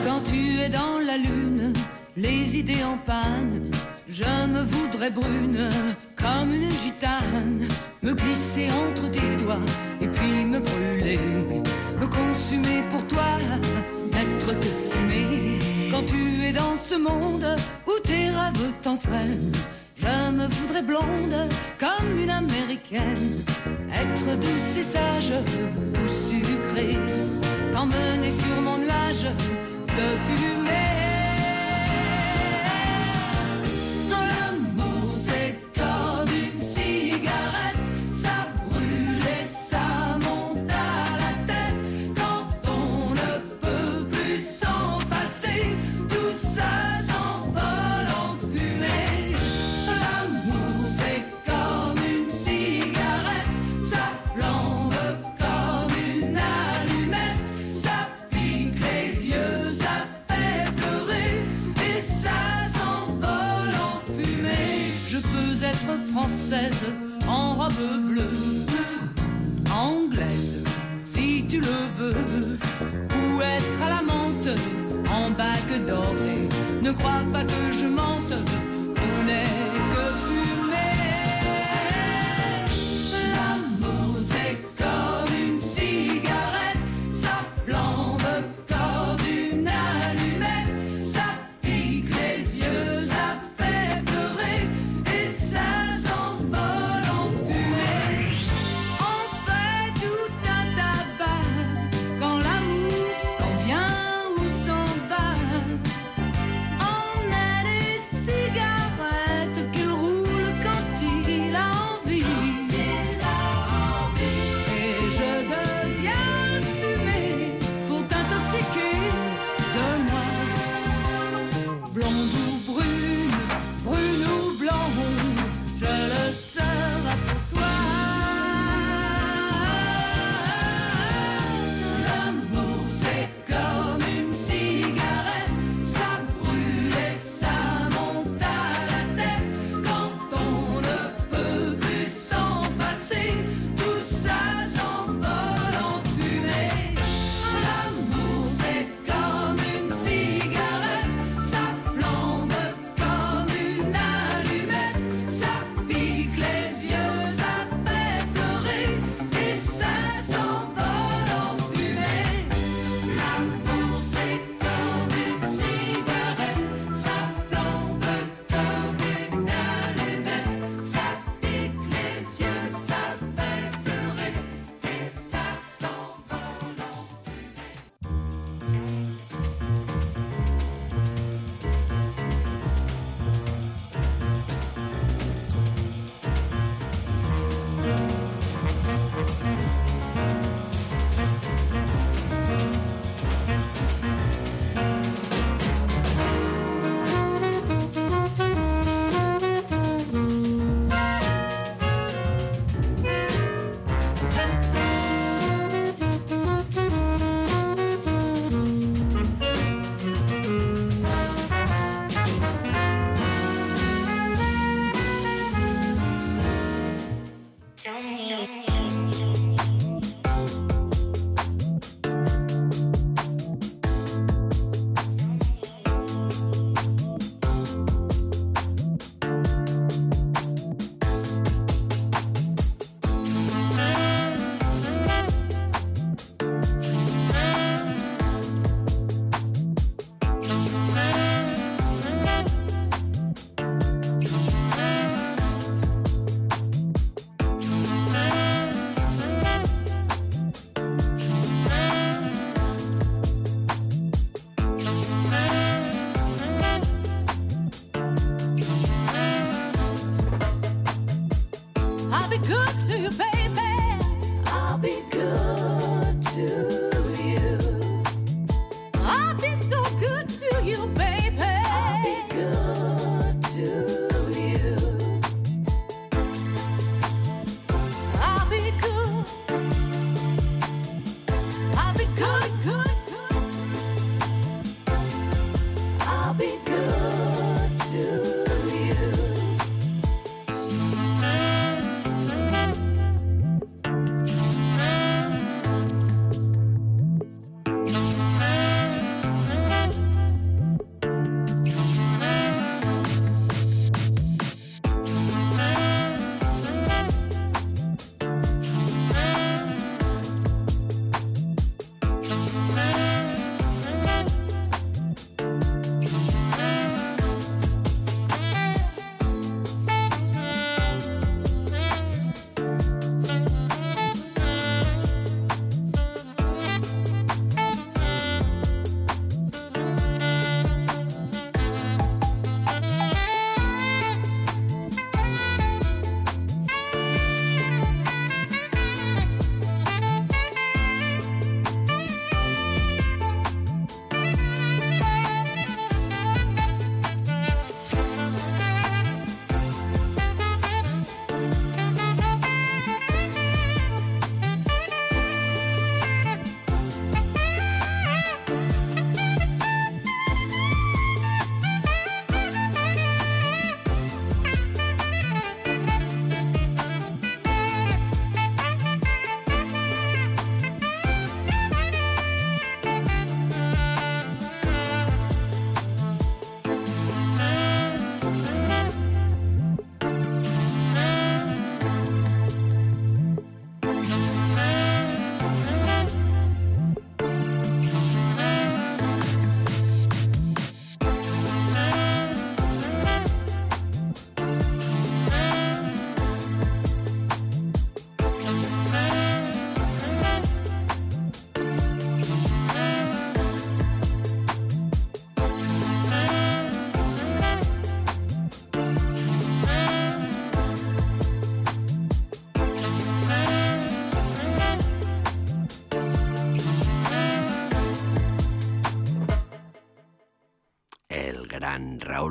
Quand 0.05 0.21
tu 0.23 0.59
es 0.59 0.69
dans 0.69 0.99
la 0.99 1.17
lune, 1.17 1.73
les 2.15 2.57
idées 2.57 2.83
en 2.83 2.97
panne, 2.97 3.71
je 4.07 4.23
me 4.23 4.63
voudrais 4.63 5.09
brune 5.09 5.69
comme 6.15 6.53
une 6.53 6.69
gitane, 6.69 7.67
me 8.01 8.13
glisser 8.13 8.69
entre 8.87 9.09
tes 9.11 9.35
doigts 9.43 9.59
et 10.01 10.07
puis 10.07 10.45
me 10.45 10.59
brûler, 10.59 11.19
me 11.99 12.07
consumer 12.07 12.83
pour 12.89 13.05
toi, 13.07 13.37
n'être 14.11 14.47
que 14.59 14.71
fumée. 14.89 15.59
Quand 15.91 16.03
tu 16.05 16.45
es 16.45 16.51
dans 16.51 16.75
ce 16.77 16.95
monde 16.95 17.55
où 17.87 17.99
tes 18.03 18.29
rêves 18.29 18.73
t'entraînent, 18.81 19.51
je 19.95 20.31
me 20.31 20.47
voudrais 20.47 20.81
blonde 20.81 21.49
comme 21.77 22.19
une 22.19 22.29
américaine, 22.29 23.43
être 23.93 24.37
douce 24.37 24.77
et 24.77 24.83
sage 24.83 25.33
ou 25.93 26.29
sucrée, 26.29 26.97
t'emmener 27.73 28.31
sur 28.31 28.61
mon 28.61 28.77
nuage 28.77 29.25
de 29.87 30.07
fumée. 30.25 30.98
Française 66.19 66.85
en 67.29 67.53
robe 67.53 67.85
bleue, 68.09 68.65
anglaise 69.71 70.63
si 71.01 71.45
tu 71.49 71.61
le 71.61 71.79
veux, 71.97 72.57
ou 73.17 73.41
être 73.41 73.77
à 73.85 73.89
la 73.95 74.01
menthe 74.01 74.53
en 75.17 75.29
bague 75.31 75.75
dorée. 75.87 76.49
Ne 76.81 76.91
crois 76.91 77.23
pas 77.31 77.43
que 77.43 77.61
je 77.71 77.87
mente, 77.87 78.35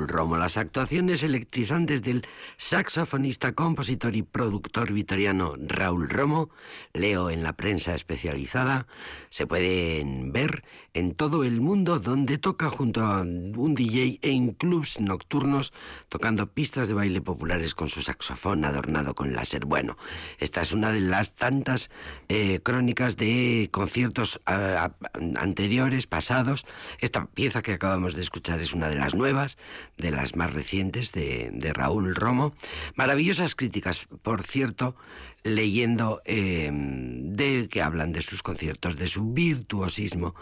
Romo. 0.09 0.35
Las 0.37 0.57
actuaciones 0.57 1.23
electrizantes 1.23 2.01
del 2.01 2.25
saxofonista, 2.57 3.53
compositor 3.53 4.15
y 4.15 4.23
productor 4.23 4.91
vitoriano 4.91 5.53
Raúl 5.57 6.09
Romo, 6.09 6.49
leo 6.93 7.29
en 7.29 7.43
la 7.43 7.53
prensa 7.53 7.95
especializada, 7.95 8.87
se 9.29 9.47
pueden 9.47 10.33
ver 10.33 10.63
en 10.93 11.13
todo 11.13 11.43
el 11.43 11.61
mundo 11.61 11.99
donde 11.99 12.37
toca 12.37 12.69
junto 12.69 13.05
a 13.05 13.21
un 13.21 13.75
DJ 13.75 14.19
en 14.21 14.53
clubs 14.53 14.99
nocturnos 14.99 15.71
tocando 16.09 16.51
pistas 16.51 16.87
de 16.87 16.95
baile 16.95 17.21
populares 17.21 17.75
con 17.75 17.87
su 17.89 18.01
saxofón 18.01 18.65
adornado 18.65 19.13
con 19.13 19.33
láser. 19.33 19.65
Bueno, 19.65 19.97
esta 20.39 20.61
es 20.61 20.73
una 20.73 20.91
de 20.91 21.01
las 21.01 21.35
tantas 21.35 21.89
eh, 22.27 22.59
crónicas 22.63 23.15
de 23.17 23.69
conciertos 23.71 24.41
anteriores, 24.45 26.07
pasados. 26.07 26.65
Esta 26.99 27.27
pieza 27.27 27.61
que 27.61 27.73
acabamos 27.73 28.15
de 28.15 28.21
escuchar 28.21 28.59
es 28.59 28.73
una 28.73 28.89
de 28.89 28.95
las 28.95 29.13
nuevas, 29.13 29.57
de 29.99 30.11
las 30.11 30.35
más 30.35 30.53
recientes 30.53 31.11
de, 31.11 31.71
Raúl 31.73 32.15
Romo. 32.15 32.53
Maravillosas 32.95 33.55
críticas, 33.55 34.07
por 34.23 34.43
cierto, 34.43 34.95
leyendo 35.43 36.21
eh, 36.25 36.71
de 36.73 37.67
que 37.69 37.81
hablan 37.81 38.11
de 38.11 38.21
sus 38.21 38.41
conciertos, 38.41 38.97
de 38.97 39.07
su 39.07 39.31
virtuosismo 39.33 40.35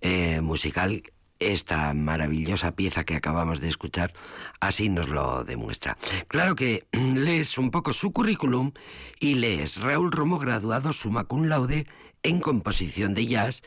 eh, 0.00 0.40
musical. 0.40 1.02
Esta 1.40 1.94
maravillosa 1.94 2.74
pieza 2.74 3.04
que 3.04 3.14
acabamos 3.14 3.60
de 3.60 3.68
escuchar 3.68 4.12
así 4.58 4.88
nos 4.88 5.08
lo 5.08 5.44
demuestra. 5.44 5.96
Claro 6.26 6.56
que 6.56 6.86
lees 6.92 7.58
un 7.58 7.70
poco 7.70 7.92
su 7.92 8.12
currículum 8.12 8.72
y 9.20 9.34
lees 9.34 9.80
Raúl 9.80 10.10
Romo 10.10 10.38
graduado 10.38 10.92
summa 10.92 11.24
cum 11.24 11.44
laude 11.44 11.86
en 12.24 12.40
composición 12.40 13.14
de 13.14 13.26
jazz 13.26 13.62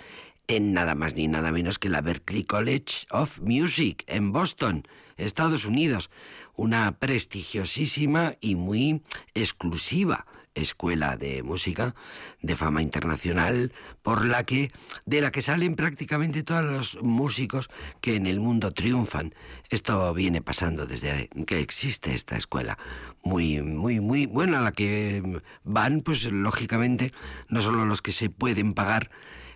en 0.55 0.73
nada 0.73 0.95
más 0.95 1.15
ni 1.15 1.29
nada 1.29 1.51
menos 1.51 1.79
que 1.79 1.87
la 1.87 2.01
Berklee 2.01 2.43
College 2.43 3.05
of 3.11 3.39
Music 3.39 4.03
en 4.07 4.33
Boston, 4.33 4.83
Estados 5.21 5.65
Unidos, 5.65 6.09
una 6.55 6.97
prestigiosísima 6.97 8.35
y 8.41 8.55
muy 8.55 9.01
exclusiva 9.33 10.25
escuela 10.55 11.15
de 11.15 11.43
música 11.43 11.95
de 12.41 12.55
fama 12.55 12.81
internacional 12.81 13.71
por 14.01 14.25
la 14.25 14.43
que 14.43 14.71
de 15.05 15.21
la 15.21 15.31
que 15.31 15.41
salen 15.41 15.75
prácticamente 15.75 16.43
todos 16.43 16.63
los 16.63 16.97
músicos 17.01 17.69
que 18.01 18.15
en 18.15 18.27
el 18.27 18.39
mundo 18.39 18.71
triunfan. 18.71 19.33
Esto 19.69 20.13
viene 20.13 20.41
pasando 20.41 20.85
desde 20.85 21.29
que 21.47 21.59
existe 21.59 22.13
esta 22.13 22.35
escuela 22.35 22.77
muy 23.23 23.61
muy 23.61 23.99
muy 23.99 24.25
buena 24.25 24.59
a 24.59 24.61
la 24.61 24.71
que 24.71 25.41
van 25.63 26.01
pues 26.01 26.29
lógicamente 26.31 27.13
no 27.47 27.61
solo 27.61 27.85
los 27.85 28.01
que 28.01 28.11
se 28.11 28.29
pueden 28.29 28.73
pagar 28.73 29.09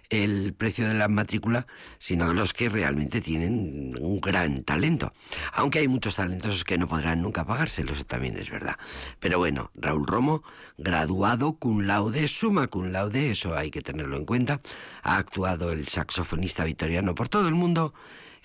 el 0.09 0.53
precio 0.53 0.87
de 0.87 0.93
la 0.93 1.07
matrícula, 1.07 1.67
sino 1.97 2.33
los 2.33 2.53
que 2.53 2.69
realmente 2.69 3.21
tienen 3.21 3.95
un 3.99 4.21
gran 4.21 4.63
talento. 4.63 5.13
Aunque 5.53 5.79
hay 5.79 5.87
muchos 5.87 6.15
talentos 6.15 6.63
que 6.63 6.77
no 6.77 6.87
podrán 6.87 7.21
nunca 7.21 7.45
pagárselo, 7.45 7.93
eso 7.93 8.05
también 8.05 8.37
es 8.37 8.49
verdad. 8.49 8.75
Pero 9.19 9.37
bueno, 9.37 9.71
Raúl 9.75 10.07
Romo, 10.07 10.43
graduado 10.77 11.53
cum 11.53 11.81
laude, 11.81 12.27
suma 12.27 12.67
cum 12.67 12.91
laude, 12.91 13.31
eso 13.31 13.55
hay 13.55 13.71
que 13.71 13.81
tenerlo 13.81 14.17
en 14.17 14.25
cuenta. 14.25 14.61
Ha 15.03 15.17
actuado 15.17 15.71
el 15.71 15.87
saxofonista 15.87 16.63
victoriano 16.63 17.15
por 17.15 17.29
todo 17.29 17.47
el 17.47 17.55
mundo 17.55 17.93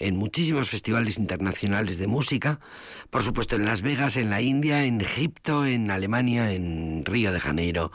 en 0.00 0.16
muchísimos 0.16 0.70
festivales 0.70 1.18
internacionales 1.18 1.98
de 1.98 2.06
música, 2.06 2.58
por 3.10 3.22
supuesto 3.22 3.54
en 3.56 3.66
Las 3.66 3.82
Vegas, 3.82 4.16
en 4.16 4.30
la 4.30 4.40
India, 4.40 4.84
en 4.84 5.00
Egipto, 5.00 5.66
en 5.66 5.90
Alemania, 5.90 6.52
en 6.52 7.04
Río 7.04 7.32
de 7.32 7.38
Janeiro, 7.38 7.92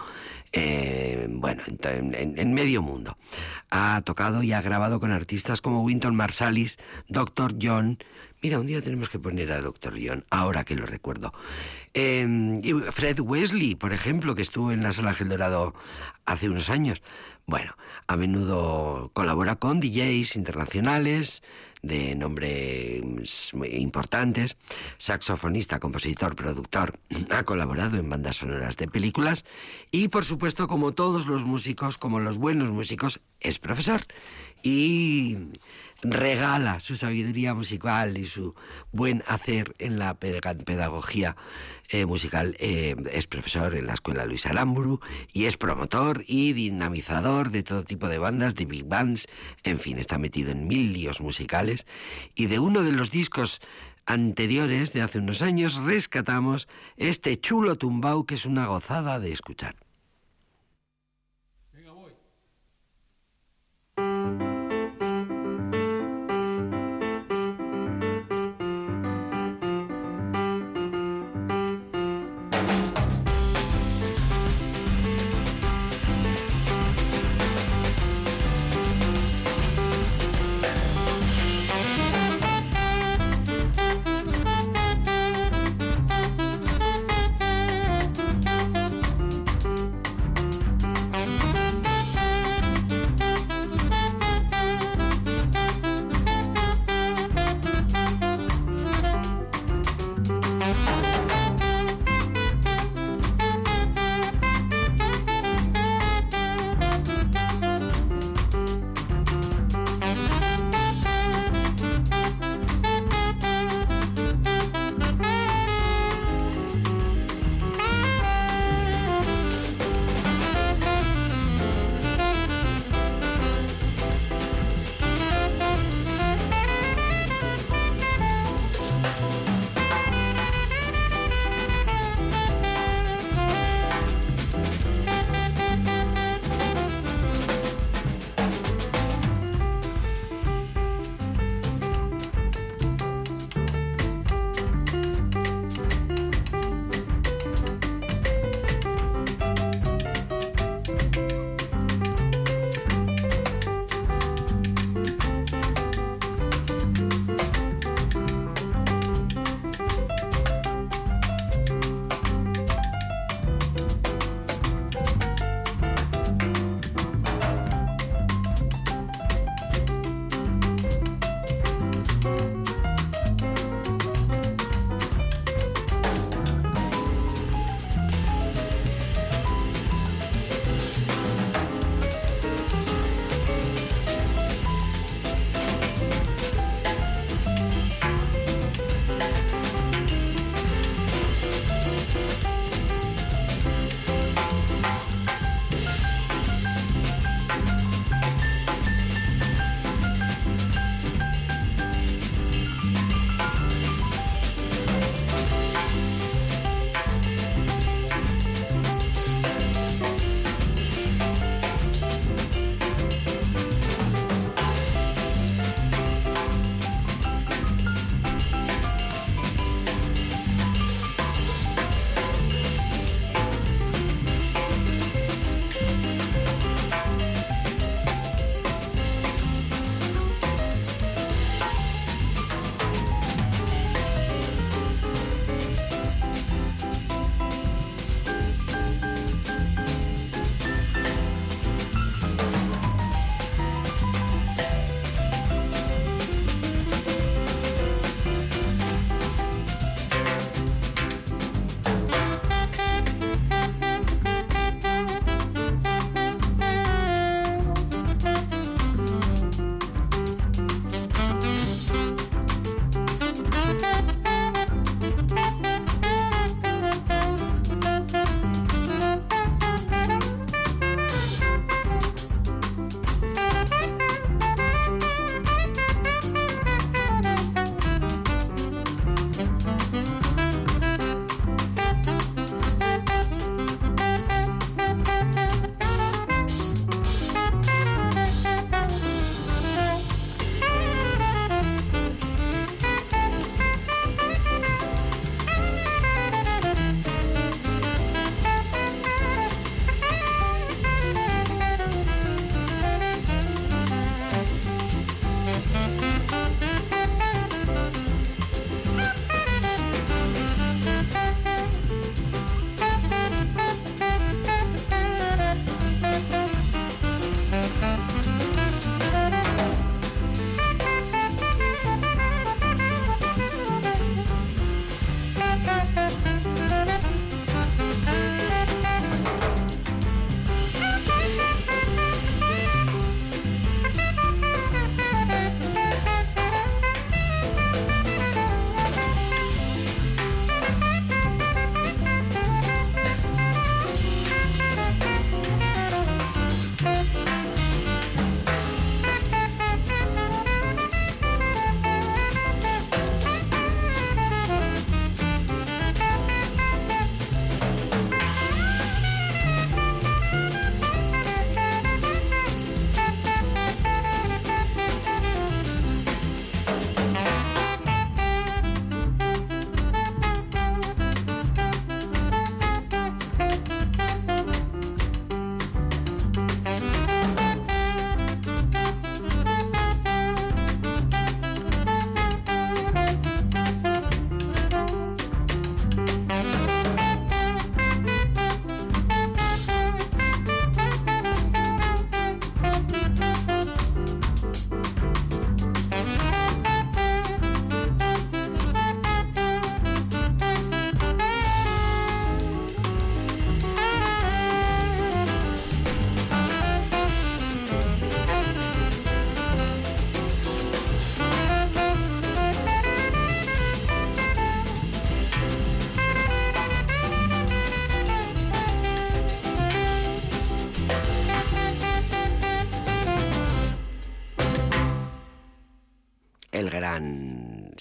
eh, 0.58 1.28
bueno, 1.30 1.64
en, 1.68 2.54
medio 2.54 2.82
mundo. 2.82 3.18
Ha 3.70 4.02
tocado 4.06 4.42
y 4.42 4.54
ha 4.54 4.62
grabado 4.62 5.02
con 5.02 5.12
artistas 5.12 5.62
como 5.62 5.84
Winton 5.84 6.16
Marsalis, 6.16 6.78
Dr. 7.10 7.56
John. 7.62 8.00
Mira, 8.42 8.60
un 8.62 8.66
día 8.66 8.82
tenemos 8.82 9.10
que 9.10 9.20
poner 9.20 9.52
a 9.52 9.60
Dr. 9.60 9.96
John, 10.02 10.24
ahora 10.30 10.64
que 10.64 10.76
lo 10.76 10.86
recuerdo. 10.86 11.34
Em, 11.94 12.62
Fred 12.92 13.20
Wesley, 13.20 13.76
por 13.76 13.92
ejemplo, 13.92 14.34
que 14.34 14.44
estuvo 14.44 14.72
en 14.72 14.82
la 14.82 14.94
Sala 14.94 15.14
Gel 15.14 15.28
Dorado 15.28 15.74
hace 16.26 16.48
unos 16.48 16.70
años. 16.70 17.04
Bueno, 17.46 17.76
a 18.08 18.16
menudo 18.16 19.12
colabora 19.14 19.58
con 19.58 19.82
DJs 19.82 20.38
internacionales, 20.38 21.44
de 21.86 22.16
nombres 22.16 23.54
importantes, 23.72 24.58
saxofonista, 24.98 25.80
compositor, 25.80 26.36
productor, 26.36 27.00
ha 27.30 27.44
colaborado 27.44 27.98
en 27.98 28.10
bandas 28.10 28.38
sonoras 28.38 28.76
de 28.78 28.88
películas 28.88 29.46
y 29.92 30.08
por 30.08 30.26
supuesto 30.26 30.68
como 30.68 30.94
todos 30.94 31.28
los 31.28 31.46
músicos, 31.46 31.98
como 31.98 32.20
los 32.20 32.38
buenos 32.38 32.72
músicos, 32.72 33.22
es 33.40 33.60
profesor. 33.60 34.02
Y 34.64 35.38
regala 36.02 36.80
su 36.80 36.96
sabiduría 36.96 37.54
musical 37.54 38.18
y 38.18 38.26
su 38.26 38.56
buen 38.92 39.24
hacer 39.28 39.76
en 39.80 39.98
la 39.98 40.16
pedagogía 40.16 41.36
eh, 41.90 42.06
musical. 42.06 42.56
Eh, 42.60 42.96
es 43.12 43.28
profesor 43.28 43.76
en 43.76 43.88
la 43.88 43.94
Escuela 43.94 44.26
Luis 44.26 44.46
Aramburu 44.46 45.00
y 45.34 45.46
es 45.46 45.58
promotor 45.58 46.24
y 46.28 46.54
dinamizador 46.54 47.52
de 47.52 47.64
todo 47.64 47.84
tipo 47.84 48.08
de 48.10 48.18
bandas, 48.18 48.56
de 48.56 48.66
big 48.66 48.86
bands, 48.86 49.28
en 49.64 49.80
fin, 49.80 49.98
está 49.98 50.18
metido 50.18 50.52
en 50.52 50.68
mil 50.68 50.94
líos 50.94 51.22
musicales 51.22 51.86
y 52.36 52.48
de 52.48 52.60
uno 52.60 52.84
de 52.84 52.92
los 52.92 53.12
discos 53.12 53.62
anteriores 54.06 54.94
de 54.94 55.02
hace 55.02 55.20
unos 55.20 55.42
años 55.42 55.84
rescatamos 55.84 56.68
este 56.98 57.40
chulo 57.40 57.76
tumbao 57.76 58.26
que 58.26 58.36
es 58.36 58.46
una 58.46 58.68
gozada 58.68 59.20
de 59.20 59.32
escuchar. 59.32 59.76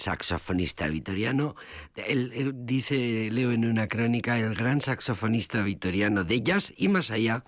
Saxofonista 0.05 0.87
vitoriano. 0.89 1.57
Él, 1.97 2.53
dice, 2.55 3.31
leo 3.33 3.53
en 3.53 3.65
una 3.65 3.89
crónica, 3.89 4.39
el 4.39 4.55
gran 4.55 4.81
saxofonista 4.83 5.63
vitoriano 5.63 6.25
de 6.25 6.43
jazz 6.43 6.75
y 6.77 6.89
más 6.89 7.11
allá, 7.11 7.45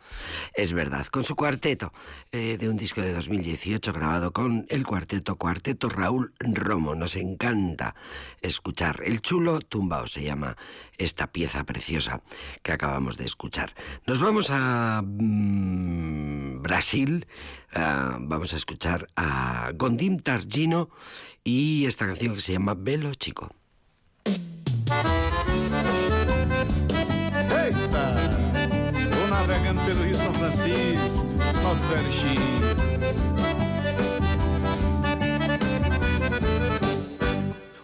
es 0.57 0.73
verdad, 0.73 1.07
con 1.07 1.23
su 1.25 1.37
cuarteto 1.37 1.93
eh, 2.33 2.57
de 2.59 2.69
un 2.69 2.77
disco 2.77 3.01
de 3.01 3.13
2018 3.13 3.93
grabado 3.93 4.33
con 4.33 4.67
el 4.69 4.87
cuarteto, 4.87 5.37
cuarteto 5.37 5.89
Raúl 5.89 6.33
Romo. 6.41 6.95
Nos 6.95 7.17
encanta 7.17 7.95
escuchar. 8.41 9.03
El 9.05 9.21
chulo 9.21 9.61
tumbao 9.61 10.07
se 10.07 10.23
llama 10.23 10.57
esta 10.99 11.27
pieza 11.27 11.65
preciosa 11.65 12.23
que 12.63 12.73
acabamos 12.73 13.17
de 13.17 13.25
escuchar. 13.25 13.75
Nos 14.07 14.21
vamos 14.21 14.49
a 14.51 15.03
mm, 15.05 16.63
Brasil 16.63 17.27
vamos 18.21 18.53
a 18.53 18.57
escuchar 18.57 19.09
a 19.17 19.71
Gondim 19.75 20.19
Targino 20.19 20.89
y 21.45 21.87
esta 21.87 22.07
canción 22.07 22.35
que 22.35 22.41
se 22.41 22.53
llama 22.53 22.75
Belo 22.75 23.15
Chico. 23.15 23.51
Navegando 29.57 29.81
pelo 29.87 30.05
Rio 30.05 30.17
São 30.17 30.35
Francisco, 30.35 31.27
nosso 31.63 31.87
velho 31.87 32.13
Chico. 32.13 32.43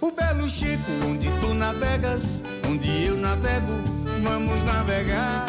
O 0.00 0.10
belo 0.12 0.48
Chico, 0.48 0.92
onde 1.08 1.30
tu 1.40 1.54
navegas, 1.54 2.44
onde 2.68 3.06
eu 3.06 3.16
navego, 3.16 3.72
vamos 4.22 4.62
navegar 4.64 5.46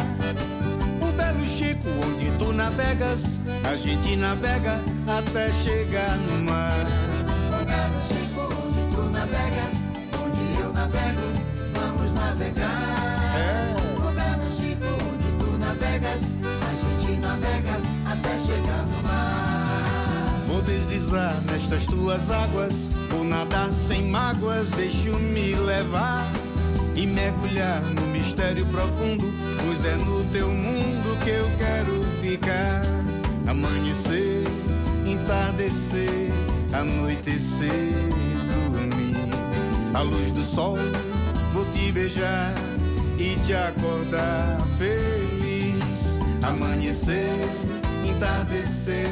belo 1.16 1.46
Chico, 1.46 1.88
onde 2.04 2.28
tu 2.38 2.52
navegas, 2.52 3.38
a 3.62 3.76
gente 3.76 4.16
navega 4.16 4.80
até 5.06 5.52
chegar 5.52 6.16
no 6.16 6.42
mar. 6.42 6.86
O 7.48 7.64
belo 7.64 8.00
Chico, 8.08 8.40
onde 8.40 8.96
tu 8.96 9.02
navegas, 9.10 9.74
onde 10.20 10.60
eu 10.60 10.72
navego, 10.72 11.22
vamos 11.72 12.12
navegar. 12.14 13.03
No 18.42 19.02
mar. 19.08 20.42
Vou 20.46 20.60
deslizar 20.62 21.40
nestas 21.52 21.86
tuas 21.86 22.30
águas, 22.30 22.90
vou 23.08 23.22
nadar 23.22 23.70
sem 23.70 24.10
mágoas, 24.10 24.70
deixo-me 24.70 25.54
levar 25.54 26.26
e 26.96 27.06
mergulhar 27.06 27.80
no 27.80 28.06
mistério 28.08 28.66
profundo, 28.66 29.24
pois 29.64 29.84
é 29.84 29.96
no 29.96 30.24
teu 30.32 30.50
mundo 30.50 31.16
que 31.22 31.30
eu 31.30 31.48
quero 31.58 32.02
ficar. 32.20 32.82
Amanhecer, 33.46 34.42
entardecer, 35.06 36.32
anoitecer, 36.72 37.94
dormir. 38.72 39.16
A 39.94 40.02
luz 40.02 40.32
do 40.32 40.42
sol, 40.42 40.76
vou 41.52 41.64
te 41.66 41.92
beijar 41.92 42.52
e 43.16 43.36
te 43.44 43.54
acordar 43.54 44.58
feliz. 44.76 46.18
Amanhecer, 46.42 47.48
entardecer, 48.24 49.06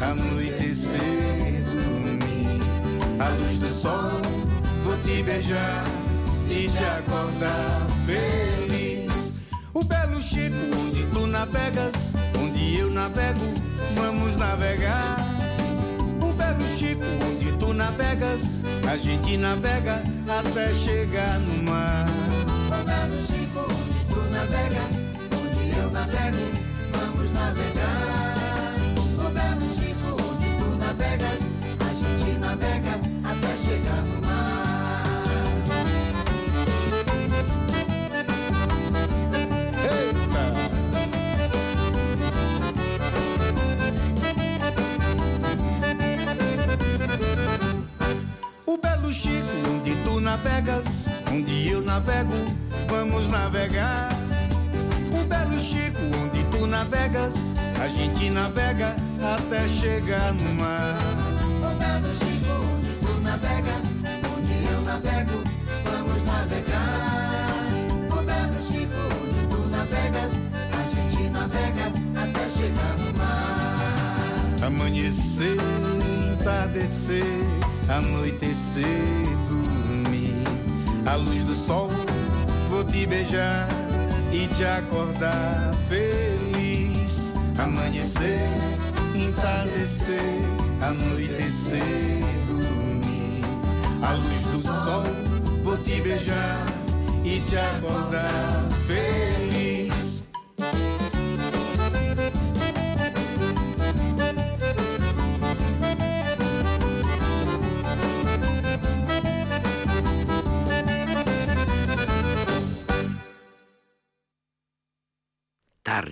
anoitecer, 0.00 1.62
dormir. 1.64 2.60
A 3.20 3.28
luz 3.28 3.58
do 3.58 3.68
sol, 3.68 4.22
vou 4.82 4.96
te 4.98 5.22
beijar 5.22 5.84
e 6.48 6.68
te 6.68 6.84
acordar 6.84 7.86
feliz. 8.06 9.34
O 9.74 9.84
belo 9.84 10.22
Chico, 10.22 10.56
onde 10.74 11.04
tu 11.12 11.26
navegas, 11.26 12.14
onde 12.40 12.78
eu 12.78 12.90
navego, 12.90 13.52
vamos 13.94 14.36
navegar. 14.36 15.18
O 16.22 16.32
belo 16.32 16.66
Chico, 16.68 17.04
onde 17.28 17.52
tu 17.58 17.74
navegas, 17.74 18.60
a 18.90 18.96
gente 18.96 19.36
navega 19.36 20.02
até 20.28 20.72
chegar 20.74 21.38
no 21.40 21.62
mar. 21.70 22.06
O 22.68 22.84
belo 22.84 23.20
Chico, 23.20 23.60
onde 23.60 24.04
tu 24.08 24.30
navegas, 24.30 24.92
onde 25.30 25.78
eu 25.78 25.90
navego, 25.90 26.38
vamos 26.92 27.32
navegar. 27.32 28.25
Chegar 33.66 34.04
no 34.04 34.26
navegas, 50.20 51.08
onde 51.32 51.68
eu 51.68 51.82
navego, 51.82 52.34
vamos 52.88 53.28
navegar. 53.28 54.10
O 55.12 55.24
belo 55.24 55.58
Chico, 55.58 56.02
onde 56.22 56.44
tu 56.50 56.66
navegas, 56.66 57.54
a 57.80 57.88
gente 57.88 58.28
navega 58.30 58.94
até 59.22 59.68
chegar 59.68 60.34
no 60.34 60.54
mar. 60.54 61.25
Amanhecer, 74.66 75.56
entardecer 76.32 77.22
anoitecer, 77.88 78.84
dormir. 79.48 80.34
A 81.06 81.16
luz 81.16 81.44
do 81.44 81.54
sol, 81.54 81.90
vou 82.68 82.84
te 82.84 83.06
beijar 83.06 83.68
e 84.32 84.46
te 84.48 84.64
acordar 84.64 85.72
feliz. 85.88 87.34
Amanhecer, 87.58 88.40
entardecer, 89.14 90.20
anoitecer, 90.82 92.24
dormir. 92.48 93.42
A 94.02 94.12
luz 94.14 94.46
do 94.46 94.60
sol, 94.60 95.04
vou 95.62 95.76
te 95.78 96.00
beijar 96.00 96.66
e 97.24 97.40
te 97.40 97.56
acordar 97.56 98.68
feliz. 98.86 99.45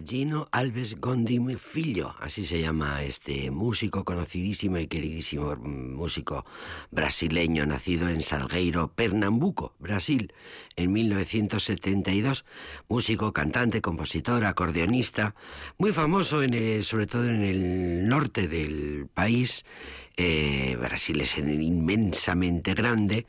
Gino 0.06 0.46
Alves 0.52 1.00
Gondim 1.00 1.58
Filho, 1.58 2.14
así 2.20 2.44
se 2.44 2.60
llama 2.60 3.02
este 3.02 3.50
músico 3.50 4.04
conocidísimo 4.04 4.78
y 4.78 4.86
queridísimo 4.86 5.56
músico 5.56 6.46
brasileño, 6.92 7.66
nacido 7.66 8.08
en 8.08 8.22
Salgueiro, 8.22 8.92
Pernambuco, 8.94 9.74
Brasil, 9.80 10.32
en 10.76 10.92
1972, 10.92 12.44
músico, 12.88 13.32
cantante, 13.32 13.80
compositor, 13.80 14.44
acordeonista, 14.44 15.34
muy 15.76 15.90
famoso 15.92 16.44
en 16.44 16.80
sobre 16.82 17.08
todo 17.08 17.28
en 17.28 17.42
el 17.42 18.06
norte 18.06 18.46
del 18.46 19.08
país, 19.12 19.64
eh, 20.16 20.76
Brasil 20.80 21.20
es 21.20 21.36
inmensamente 21.38 22.74
grande 22.74 23.26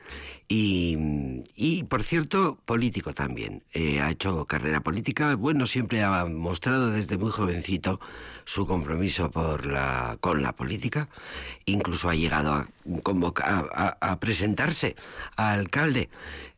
y, 0.48 1.84
por 1.90 2.04
cierto, 2.04 2.60
político 2.66 3.14
también. 3.14 3.64
Eh, 3.74 4.00
ha 4.02 4.12
hecho 4.12 4.46
carrera 4.46 4.82
política. 4.82 5.36
Bueno, 5.36 5.66
siempre 5.66 6.04
ha 6.04 6.26
mostrado 6.26 6.92
desde 6.92 7.18
muy 7.18 7.32
jovencito 7.32 8.00
su 8.44 8.68
compromiso 8.68 9.32
con 9.32 10.44
la 10.44 10.54
política. 10.56 11.10
Incluso 11.66 12.10
ha 12.10 12.16
llegado 12.16 12.54
a, 12.54 12.68
a, 13.44 13.98
a 14.00 14.20
presentarse 14.20 14.96
a 15.36 15.52
alcalde 15.54 16.10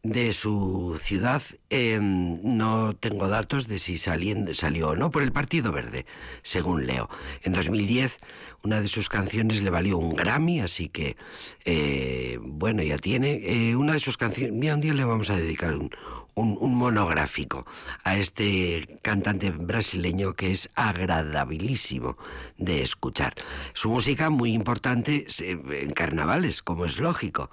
de 0.09 0.31
su 0.33 0.99
ciudad. 1.01 1.41
Em, 1.69 2.39
no 2.43 2.95
tengo 2.95 3.27
datos 3.27 3.67
de 3.67 3.77
si 3.77 3.97
salió 3.97 4.89
o 4.89 4.95
no 4.95 5.11
por 5.11 5.23
el 5.23 5.31
Partido 5.31 5.71
Verde, 5.71 6.05
según 6.43 6.87
leo. 6.87 7.09
En 7.43 7.53
2010 7.53 8.17
una 8.63 8.81
de 8.81 8.87
sus 8.87 9.07
canciones 9.07 9.61
le 9.61 9.69
valió 9.69 9.97
un 9.97 10.15
Grammy, 10.15 10.61
así 10.61 10.89
que, 10.89 11.15
eh, 11.63 12.37
bueno, 12.41 12.83
ya 12.83 12.97
tiene. 12.97 13.39
Eh, 13.43 13.75
una 13.75 13.93
de 13.93 13.99
sus 13.99 14.17
canciones, 14.17 14.53
mira, 14.53 14.75
un 14.75 14.81
día 14.81 14.93
le 14.93 15.03
vamos 15.03 15.29
a 15.29 15.37
dedicar 15.37 15.73
un, 15.75 15.89
un, 16.35 16.75
monográfico 16.75 17.65
a 18.03 18.17
este 18.17 18.99
cantante 19.01 19.51
brasileño 19.51 20.33
que 20.33 20.51
es 20.51 20.69
agradabilísimo 20.75 22.17
de 22.57 22.81
escuchar. 22.81 23.35
Su 23.73 23.89
música 23.89 24.29
muy 24.29 24.53
importante 24.53 25.25
en 25.39 25.91
carnavales, 25.93 26.61
como 26.61 26.85
es 26.85 26.99
lógico. 26.99 27.49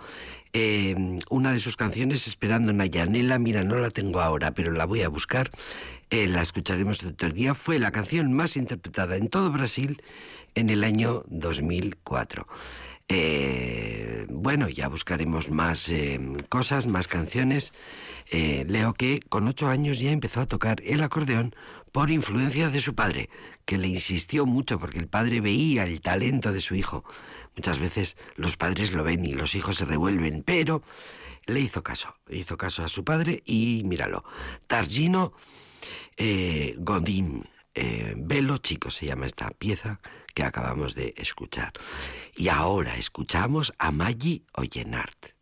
Eh, 0.55 1.19
una 1.31 1.53
de 1.53 1.61
sus 1.61 1.77
canciones, 1.77 2.27
Esperando 2.27 2.71
una 2.71 2.87
llanela, 2.87 3.39
mira, 3.39 3.65
no 3.65 3.77
la 3.77 3.91
tengo 3.91 4.21
ahora, 4.21 4.53
pero 4.53 4.73
la 4.73 4.87
voy 4.87 5.03
a 5.03 5.09
buscar, 5.09 5.51
la 6.11 6.41
escucharemos 6.41 7.03
otro 7.03 7.31
día, 7.31 7.55
fue 7.55 7.81
la 7.81 7.91
canción 7.91 8.33
más 8.33 8.57
interpretada 8.57 9.17
en 9.17 9.29
todo 9.29 9.51
Brasil 9.51 10.01
en 10.55 10.71
el 10.71 10.85
año 10.85 11.25
2004. 11.27 12.47
Eh, 13.09 14.27
bueno, 14.31 14.69
ya 14.69 14.89
buscaremos 14.89 15.51
más 15.51 15.89
eh, 15.91 16.19
cosas, 16.49 16.87
más 16.87 17.09
canciones. 17.09 17.73
Eh, 18.31 18.65
leo 18.67 18.95
que 18.95 19.21
con 19.29 19.47
ocho 19.47 19.69
años 19.69 20.01
ya 20.01 20.11
empezó 20.11 20.41
a 20.41 20.47
tocar 20.47 20.81
el 20.85 21.03
acordeón 21.03 21.55
por 21.93 22.11
influencia 22.11 22.71
de 22.71 22.81
su 22.81 22.95
padre, 22.95 23.29
que 23.67 23.79
le 23.79 23.89
insistió 23.89 24.47
mucho 24.47 24.81
porque 24.81 24.99
el 24.99 25.07
padre 25.07 25.41
veía 25.41 25.85
el 25.85 26.01
talento 26.01 26.53
de 26.53 26.61
su 26.61 26.75
hijo. 26.75 27.05
Muchas 27.57 27.79
veces 27.79 28.17
los 28.37 28.57
padres 28.57 28.93
lo 28.93 29.05
ven 29.05 29.25
y 29.25 29.33
los 29.33 29.55
hijos 29.55 29.77
se 29.77 29.85
revuelven, 29.85 30.43
pero 30.43 30.83
le 31.47 31.61
hizo 31.61 31.83
caso, 31.83 32.17
hizo 32.29 32.57
caso 32.57 32.85
a 32.85 32.89
su 32.89 33.05
padre 33.05 33.43
y 33.45 33.83
míralo. 33.85 34.25
Targino 34.67 35.33
eh, 36.17 36.75
Godin, 36.79 37.49
eh, 37.75 38.15
Velo 38.17 38.57
Chico 38.59 38.91
se 38.91 39.07
llama 39.07 39.27
esta 39.27 39.51
pieza 39.51 40.01
que 40.35 40.43
acabamos 40.43 40.95
de 40.95 41.15
escuchar. 41.17 41.73
Y 42.37 42.49
ahora 42.49 42.97
escuchamos 42.97 43.73
a 43.79 43.91
Maggie 43.91 44.43
Oyenart. 44.55 45.35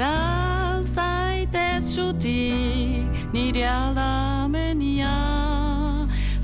Para 0.00 0.80
zaitez 0.80 1.92
xutik 1.94 3.04
nire 3.34 3.68
aldamenia 3.68 5.12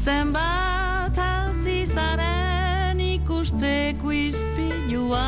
Zenbat 0.05 1.17
azizaren 1.17 3.01
ikusteko 3.01 4.13
izpilua 4.13 5.25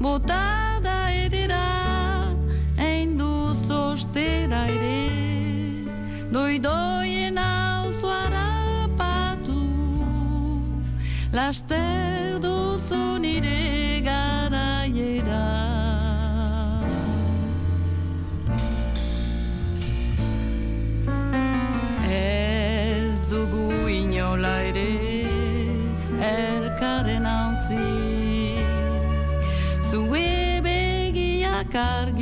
Botada 0.00 0.96
edera 1.14 2.34
Ein 2.76 3.14
duz 3.14 3.70
ostera 3.70 4.66
ere. 4.66 5.06
Doidoien 6.34 7.38
hauzu 7.38 8.10
harapatu 8.10 9.62
Laster 11.30 12.42
duzu 12.42 13.04
nire 13.22 14.02
garaiera 14.02 15.65
begiak 31.76 32.15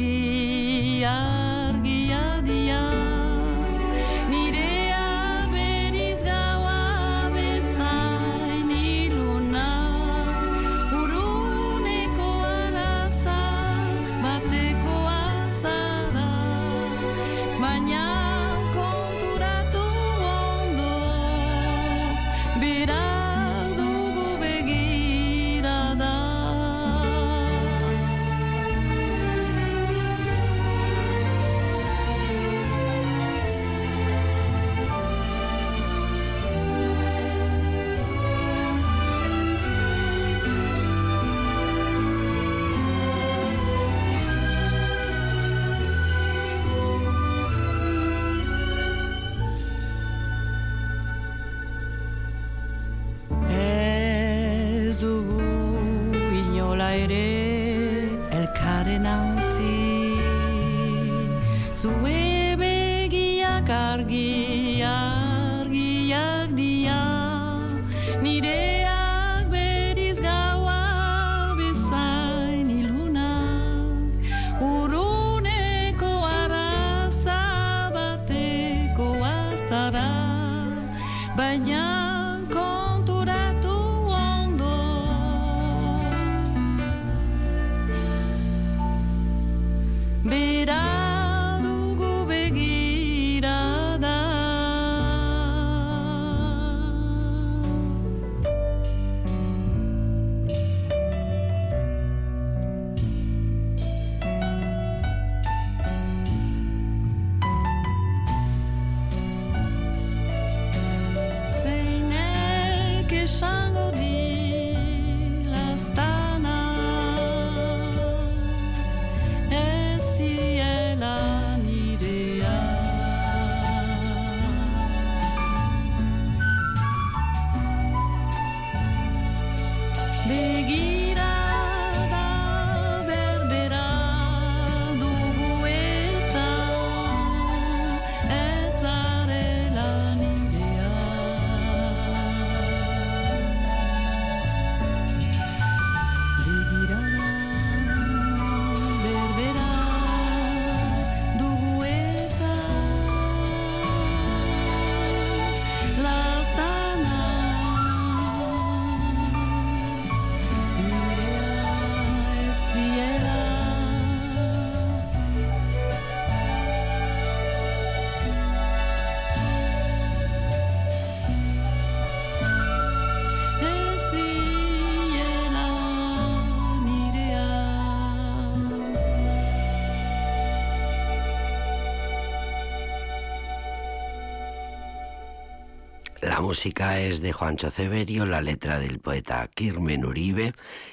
música 186.45 187.01
es 187.01 187.23
de 187.23 187.33
Juancho 187.33 187.71
Severio, 187.71 188.27
la 188.27 188.43
letra 188.43 188.79
del 188.79 189.01
poeta 189.01 189.49
Kirmen 189.55 190.05
Uribe 190.05 190.53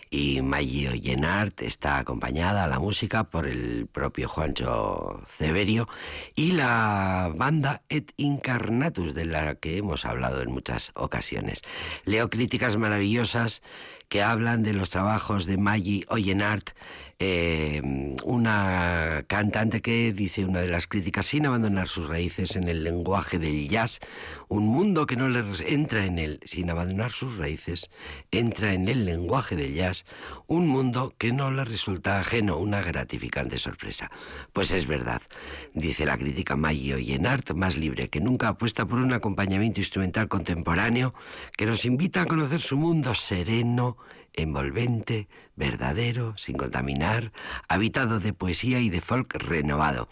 y 0.10 0.42
Maggi 0.42 0.88
Ollenart 0.88 1.62
está 1.62 1.98
acompañada 1.98 2.64
a 2.64 2.68
la 2.68 2.80
música 2.80 3.26
por 3.26 3.46
el 3.48 3.88
propio 3.92 4.30
Juancho 4.30 5.22
Severio 5.38 5.90
y 6.36 6.54
la 6.54 7.34
banda 7.36 7.82
Et 7.90 8.14
Incarnatus 8.16 9.14
de 9.14 9.26
la 9.26 9.56
que 9.56 9.76
hemos 9.76 10.06
hablado 10.06 10.42
en 10.42 10.54
muchas 10.54 10.94
ocasiones. 10.96 11.64
Leo 12.06 12.30
críticas 12.30 12.78
maravillosas 12.78 13.62
que 14.08 14.24
hablan 14.24 14.64
de 14.64 14.74
los 14.74 14.90
trabajos 14.90 15.46
de 15.46 15.58
Maggi 15.58 16.06
Ollenart 16.08 16.70
eh, 17.24 17.84
una 18.24 19.26
cantante 19.28 19.84
que 19.84 20.12
dice 20.12 20.44
una 20.44 20.62
de 20.62 20.68
las 20.68 20.88
críticas 20.88 21.28
sin 21.28 21.46
abandonar 21.46 21.88
sus 21.88 22.08
raíces 22.08 22.56
en 22.56 22.68
el 22.68 22.84
lenguaje 22.84 23.38
del 23.38 23.70
jazz, 23.70 24.00
un 24.48 24.66
mundo 24.66 25.06
que 25.06 25.16
no 25.16 25.30
le 25.30 25.44
entra 25.68 26.04
en 26.04 26.18
él 26.18 26.40
sin 26.46 26.72
abandonar 26.72 27.12
sus 27.12 27.38
raíces, 27.38 27.92
entra 28.32 28.74
en 28.74 28.88
el 28.88 29.06
lenguaje 29.06 29.56
del 29.56 29.76
jazz, 29.76 30.04
un 30.48 30.68
mundo 30.68 31.14
que 31.20 31.32
no 31.32 31.52
le 31.52 31.64
resulta 31.64 32.20
ajeno, 32.20 32.58
una 32.58 32.82
gratificante 32.82 33.60
sorpresa. 33.60 34.10
Pues 34.52 34.72
es 34.72 34.88
verdad, 34.88 35.22
dice 35.76 36.08
la 36.08 36.18
crítica 36.18 36.56
Maggie 36.56 36.96
Oyenart, 36.96 37.52
más 37.54 37.78
libre 37.78 38.10
que 38.10 38.20
nunca 38.20 38.48
apuesta 38.48 38.88
por 38.88 38.98
un 38.98 39.14
acompañamiento 39.14 39.80
instrumental 39.80 40.28
contemporáneo 40.28 41.14
que 41.56 41.68
nos 41.68 41.86
invita 41.86 42.24
a 42.24 42.26
conocer 42.26 42.62
su 42.62 42.78
mundo 42.78 43.14
sereno, 43.14 43.98
envolvente, 44.34 45.28
verdadero, 45.56 46.36
sin 46.38 46.58
contaminar, 46.58 47.32
habitado 47.68 48.20
de 48.20 48.34
poesía 48.34 48.80
y 48.80 48.90
de 48.90 49.02
folk 49.02 49.36
renovado. 49.36 50.08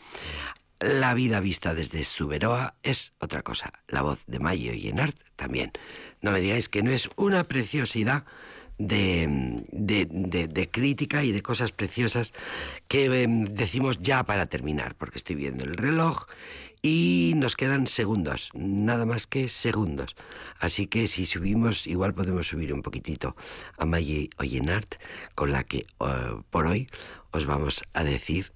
La 0.79 1.13
vida 1.13 1.41
vista 1.41 1.73
desde 1.73 2.05
Suberoa 2.05 2.75
es 2.83 3.13
otra 3.19 3.41
cosa. 3.41 3.73
La 3.87 4.01
voz 4.01 4.25
de 4.27 4.39
Mayo 4.39 4.73
y 4.73 4.87
Enart 4.87 5.17
también. 5.35 5.71
No 6.21 6.31
me 6.31 6.39
digáis 6.39 6.69
que 6.69 6.83
no 6.83 6.91
es 6.91 7.09
una 7.17 7.45
preciosidad 7.45 8.23
de, 8.77 9.65
de, 9.71 10.69
crítica 10.69 11.23
y 11.25 11.33
de 11.33 11.41
cosas 11.41 11.73
preciosas 11.73 12.33
que 12.87 13.05
em, 13.23 13.43
decimos 13.43 13.99
ya 14.01 14.23
para 14.23 14.45
terminar, 14.45 14.95
porque 14.95 15.17
estoy 15.17 15.35
viendo 15.35 15.65
el 15.65 15.75
reloj 15.75 16.27
y 16.81 17.33
nos 17.35 17.55
quedan 17.55 17.87
segundos, 17.87 18.51
nada 18.53 19.05
más 19.05 19.27
que 19.27 19.49
segundos. 19.49 20.15
Así 20.59 20.87
que 20.87 21.07
si 21.07 21.25
subimos, 21.25 21.87
igual 21.87 22.13
podemos 22.13 22.47
subir 22.47 22.73
un 22.73 22.81
poquitito 22.81 23.35
a 23.77 23.85
Maggie 23.85 24.29
Oyenart, 24.37 24.95
con 25.35 25.51
la 25.51 25.63
que 25.63 25.79
eh, 25.79 25.85
por 26.49 26.67
hoy 26.67 26.89
os 27.31 27.45
vamos 27.45 27.83
a 27.93 28.03
decir 28.03 28.51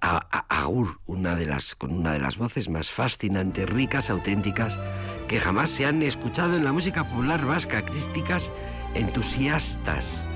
a, 0.00 0.18
Agur, 0.48 1.00
una 1.06 1.34
de 1.34 1.46
las, 1.46 1.74
con 1.74 1.92
una 1.92 2.12
de 2.12 2.20
las 2.20 2.38
voces 2.38 2.68
más 2.68 2.90
fascinantes, 2.90 3.68
ricas, 3.68 4.10
auténticas, 4.10 4.78
que 5.26 5.40
jamás 5.40 5.70
se 5.70 5.86
han 5.86 6.02
escuchado 6.02 6.56
en 6.56 6.64
la 6.64 6.72
música 6.72 7.04
popular 7.04 7.44
vasca, 7.44 7.84
crísticas, 7.84 8.52
entusiastas. 8.94 10.26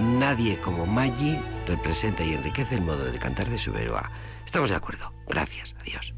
Nadie 0.00 0.60
como 0.60 0.86
Maggie 0.86 1.40
representa 1.66 2.24
y 2.24 2.34
enriquece 2.34 2.76
el 2.76 2.82
modo 2.82 3.04
de 3.04 3.18
cantar 3.18 3.48
de 3.48 3.58
su 3.58 3.70
Suberoa. 3.70 4.10
Estamos 4.44 4.70
de 4.70 4.76
acuerdo. 4.76 5.12
Gracias. 5.26 5.74
Adiós. 5.80 6.14